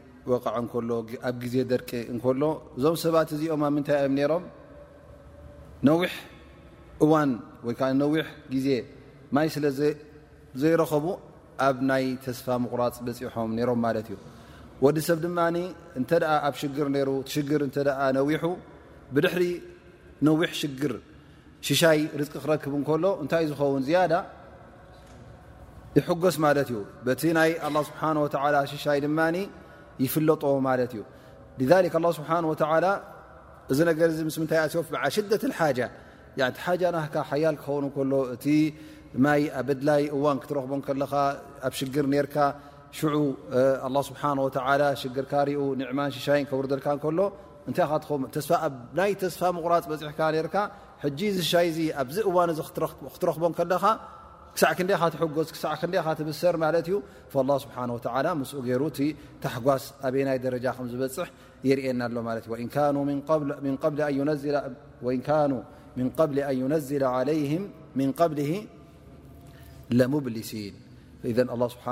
ወቃዕ 0.29 0.53
እንከሎ 0.61 0.89
ኣብ 1.27 1.35
ግዜ 1.43 1.55
ደርቂ 1.71 1.89
እንከሎ 2.13 2.41
እዞም 2.77 2.95
ሰባት 3.03 3.29
እዚኦም 3.35 3.61
ኣብ 3.67 3.71
ምንታይ 3.75 3.97
እዮም 4.01 4.15
ነሮም 4.21 4.43
ነዊሕ 5.87 6.11
እዋን 7.03 7.31
ወይ 7.67 7.75
ዓ 7.81 7.87
ነዊሕ 8.01 8.25
ግዜ 8.53 8.67
ማይ 9.35 9.47
ስለዘይረኸቡ 9.55 11.05
ኣብ 11.67 11.75
ናይ 11.89 12.05
ተስፋ 12.25 12.47
ምቁራፅ 12.63 12.95
በፂሖም 13.05 13.49
ነይሮም 13.57 13.79
ማለት 13.85 14.07
እዩ 14.11 14.17
ወዲ 14.85 14.97
ሰብ 15.07 15.17
ድማ 15.25 15.39
እንተ 15.99 16.09
ኣብ 16.47 16.53
ሽግር 16.61 16.85
ይሩ 17.01 17.09
ሽግር 17.33 17.61
እተ 17.67 17.77
ነዊሑ 18.17 18.43
ብድሕሪ 19.15 19.43
ነዊሕ 20.27 20.51
ሽግር 20.61 20.93
ሽሻይ 21.67 21.99
ርቂ 22.19 22.31
ክረክብ 22.43 22.73
እንከሎ 22.81 23.03
እንታይ 23.23 23.43
እዩ 23.45 23.49
ዝኸውን 23.53 23.81
ዝያዳ 23.87 24.13
ይሕጎስ 25.97 26.35
ማለት 26.45 26.67
እዩ 26.73 26.77
በቲ 27.07 27.21
ናይ 27.37 27.51
ኣه 27.67 27.73
ስብሓ 27.89 28.01
ወላ 28.45 28.55
ሽሻይ 28.73 28.99
ድማ 29.07 29.19
ይፍ 30.05 30.13
እዩ 30.21 30.29
ه 30.29 30.31
ስብሓه 32.17 32.39
እዚ 33.71 33.79
ገር 33.99 34.09
ምስ 34.27 34.35
ይ 34.39 34.43
ኣወ 34.61 34.79
ዓሽደት 35.05 35.43
ሓ 35.57 35.59
ቲሓ 36.57 36.67
ና 36.95 36.97
ሓያል 37.29 37.55
ክኸውን 37.63 37.85
ሎ 38.11 38.13
እቲ 38.35 38.45
ይ 39.41 39.43
ኣበድላይ 39.59 40.01
እዋን 40.15 40.37
ክትረክቦ 40.43 40.71
ለኻ 41.01 41.13
ኣብ 41.67 41.73
ሽግር 41.79 42.05
ርካ 42.25 42.35
ስሓه 42.97 44.31
ግርካሪኡ 45.15 45.59
ኒማን 45.79 46.09
ሽይ 46.25 46.41
ብርልካ 46.69 46.87
ሎ 47.17 47.19
ታይ 47.75 47.85
ኣናይ 48.65 49.11
ተስፋ 49.21 49.41
ምغራፅ 49.57 49.83
በፅሕካ 49.91 50.19
ርካ 50.47 50.55
ይ 51.19 51.21
ኣብዚ 52.01 52.15
እዋን 52.29 52.49
ክትረክቦ 53.07 53.43
ከለኻ 53.59 53.83
ክሳዕ 54.55 54.71
ክንደኻ 54.77 55.01
ትጎዝ 55.15 55.49
ክሳዕ 55.55 55.73
ክንደኻ 55.81 56.05
ትብሰር 56.19 56.55
ማለት 56.63 56.85
እዩ 56.87 56.93
لله 57.35 57.57
ስብሓه 57.63 57.83
ምስኡ 58.39 58.57
ገይሩ 58.67 58.81
ቲ 58.97 58.99
ተሓጓስ 59.43 59.83
ኣበይ 60.07 60.23
ናይ 60.27 60.37
ደረጃ 60.45 60.65
ከ 60.75 60.79
ዝበፅሕ 60.93 61.27
የርእና 61.67 61.99
ኣሎ 62.09 62.15
ማ 62.27 62.29
እ 62.35 62.41
እ 62.43 62.63
ኑ 62.95 62.97
ن 63.09 63.19
قብ 63.83 63.91
ን 66.35 66.39
ዩነዝ 66.61 66.91
ምن 67.99 68.09
قብሊ 68.19 68.39
ለሙብሊሲን 69.99 70.73
لله 71.25 71.67
ስብሓ 71.75 71.85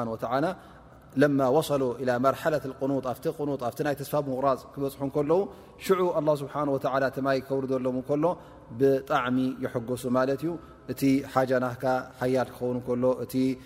ለማ 1.21 1.39
وصሉ 1.57 1.83
إى 2.01 2.15
መርሓለة 2.25 2.63
ቁኑ 2.79 2.91
ኣቲ 3.11 3.25
ኑ 3.47 3.49
ኣቲ 3.69 3.77
ናይ 3.85 3.95
ተስፋ 4.01 4.13
ምغራፅ 4.27 4.59
ክበፅሑ 4.73 5.01
ከለዉ 5.15 5.41
ሽዑ 5.85 5.99
لله 6.25 6.33
ስብሓه 6.41 6.61
ማይ 7.27 7.37
ከብሪዘሎ 7.47 7.85
ከሎ 8.09 8.23
طم 9.07 9.55
يح 9.59 11.43
جنك 11.43 12.09
يل 12.23 12.45
ن 12.61 12.81
كل 12.85 13.57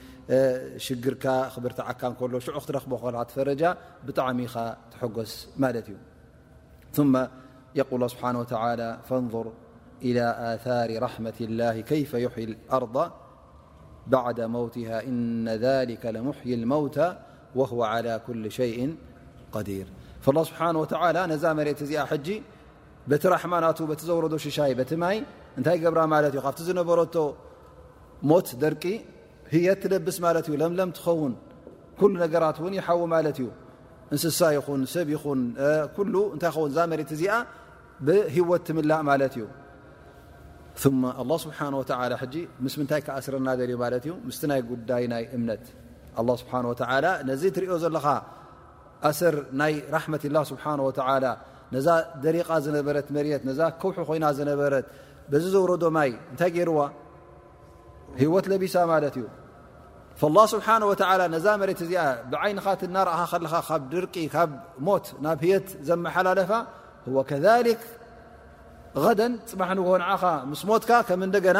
شرك 0.78 1.26
بركلش 1.60 2.46
تب 2.46 3.24
تفرج 3.28 3.78
بطعم 4.08 4.40
تحس 4.94 5.36
ي 5.68 5.96
ثم 6.94 7.28
يقول 7.76 8.04
ه 8.04 8.06
بحانه 8.08 8.40
وتلى 8.40 8.90
فانظر 9.10 9.48
إلى 10.02 10.60
ثار 10.64 10.90
رحمة 11.04 11.34
الله 11.42 11.82
كيف 11.82 12.14
يحي 12.14 12.44
الأرض 12.44 13.12
بعد 14.08 14.42
موتها 14.42 15.04
إن 15.04 15.50
ذلك 15.50 16.06
لمحي 16.06 16.54
الموتى 16.54 17.18
وهو 17.56 17.84
على 17.84 18.22
كل 18.28 18.52
شيء 18.52 18.96
قدير 19.52 19.88
فالله 20.22 20.42
بحانه 20.42 20.88
لى 20.92 22.06
ر 22.12 22.44
ቲ 23.24 23.24
ራሕማናቱ 23.34 23.80
ቲ 24.02 24.02
ዘወረዶ 24.10 24.34
ሽሻይ 24.44 24.72
ቲ 24.92 24.96
ማይ 25.04 25.18
እንታይ 25.60 25.78
ገብራ 25.84 26.00
ማ 26.12 26.14
እዩ 26.32 26.36
ካብቲ 26.46 26.60
ዝነበረ 26.68 27.00
ሞት 28.30 28.48
ደርቂ 28.62 28.84
ህየት 29.54 29.80
ትለብስ 29.84 30.18
ማለት 30.26 30.46
እዩ 30.50 30.54
ለምለም 30.62 30.90
ትኸውን 30.98 31.34
ሉ 32.00 32.12
ነገራት 32.24 32.58
ን 32.72 32.74
ይሓው 32.80 33.02
ማለት 33.16 33.38
እዩ 33.42 33.48
እንስሳ 34.14 34.40
ይኹን 34.58 34.82
ሰብ 34.94 35.08
ይኹን 35.16 35.42
እታይ 36.36 36.52
ውን 36.64 36.72
ዛ 36.76 36.80
መት 36.92 37.12
እዚኣ 37.16 37.34
ብህወት 38.06 38.62
ትምላእ 38.68 39.02
ማለት 39.12 39.34
እዩ 39.38 39.46
ه 40.82 41.14
ስብሓ 41.46 41.60
ምስ 42.66 42.74
ምንታይ 42.80 43.02
ኣስርና 43.18 43.50
ገል 43.60 43.72
ማትእዩ 43.84 44.14
ምስ 44.28 44.38
ናይ 44.52 44.62
ጉዳይ 44.72 45.04
ናይ 45.14 45.24
እምነት 45.38 45.66
ስብሓ 46.42 46.54
ነዚ 47.30 47.44
ትሪኦ 47.56 47.74
ዘለኻ 47.84 48.06
ስር 49.20 49.36
ናይ 49.60 49.74
ራመትላ 49.96 50.38
ስብሓ 50.52 50.64
ላ 51.24 51.28
ዛ 51.86 51.90
ደሪ 52.24 52.38
ነበ 52.76 52.90
كው 53.82 53.92
ኮይና 54.10 54.26
በ 55.32 55.40
ዚ 55.44 55.46
ዘረይ 55.56 56.12
ታይ 56.40 56.52
ገዋ 56.56 56.80
ህወት 58.22 58.46
ቢሳ 58.64 58.76
እዩ 59.08 59.24
فالله 60.20 60.44
ስه 60.52 60.62
ዛ 61.46 61.48
ት 61.80 61.82
ዚ 61.92 61.98
ብይንኻ 62.32 62.66
ና 62.96 63.06
ብ 63.82 63.82
ድርቂ 63.94 64.16
ካብ 64.34 64.50
ሞት 64.88 65.06
ናብ 65.26 65.40
የት 65.52 65.68
ዘሓላለፋ 65.88 66.52
ذك 67.06 67.82
ፅ 68.94 69.06
ኻ 69.18 70.24
ስ 70.62 70.64
ሞትካ 70.70 70.92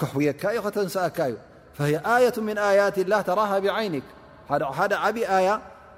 كየካ 0.00 0.42
ዩ 0.56 0.60
ተንሰአካዩ 0.76 1.34
فه 1.78 1.86
ية 2.18 2.36
من 2.48 2.56
آيት 2.70 2.96
اله 3.04 3.20
ተره 3.28 3.52
بعይኒ 3.64 3.94
ብ 4.02 4.06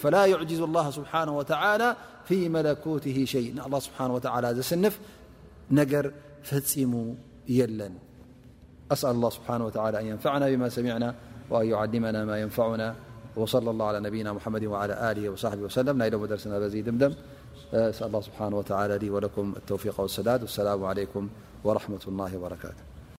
فلا 0.00 0.26
يعجز 0.26 0.60
الله 0.60 0.86
سبحانه 0.90 1.32
وتعالى 1.36 1.88
في 2.24 2.48
ملكوته 2.48 3.16
شيء 3.24 3.52
الله 3.66 3.78
سبحانه 3.80 4.12
وتعالى 4.14 4.62
سنف 4.62 4.94
نجر 5.70 6.04
فم 6.42 7.14
يل 7.48 7.80
أسأل 8.92 9.10
الله 9.10 9.30
سبحانه 9.30 9.64
وتعالى 9.68 10.00
أن 10.00 10.06
ينفعنا 10.06 10.46
بما 10.50 10.68
سمعنا 10.68 11.14
وأن 11.50 11.66
يعلمنا 11.68 12.24
ما 12.24 12.40
ينفعنا 12.40 12.94
وصلى 13.36 13.70
الله 13.70 13.86
على 13.86 14.00
نبينا 14.00 14.32
محمد 14.32 14.64
وعلى 14.64 14.94
له 15.16 15.28
وصحبه 15.28 15.62
وسلم 15.68 15.92
المدرسنا 16.02 16.58
بزي 16.58 16.82
دمدم 16.82 17.12
سأل 17.72 18.06
الله 18.06 18.20
سبحانه 18.20 18.56
وتعالى 18.58 18.98
لي 18.98 19.10
ولكم 19.10 19.54
التوفيق 19.56 20.00
والسدا 20.00 20.42
واسلام 20.42 20.84
عليكم 20.84 21.28
ورحمة 21.64 22.02
الله 22.08 22.36
وبركات 22.36 22.93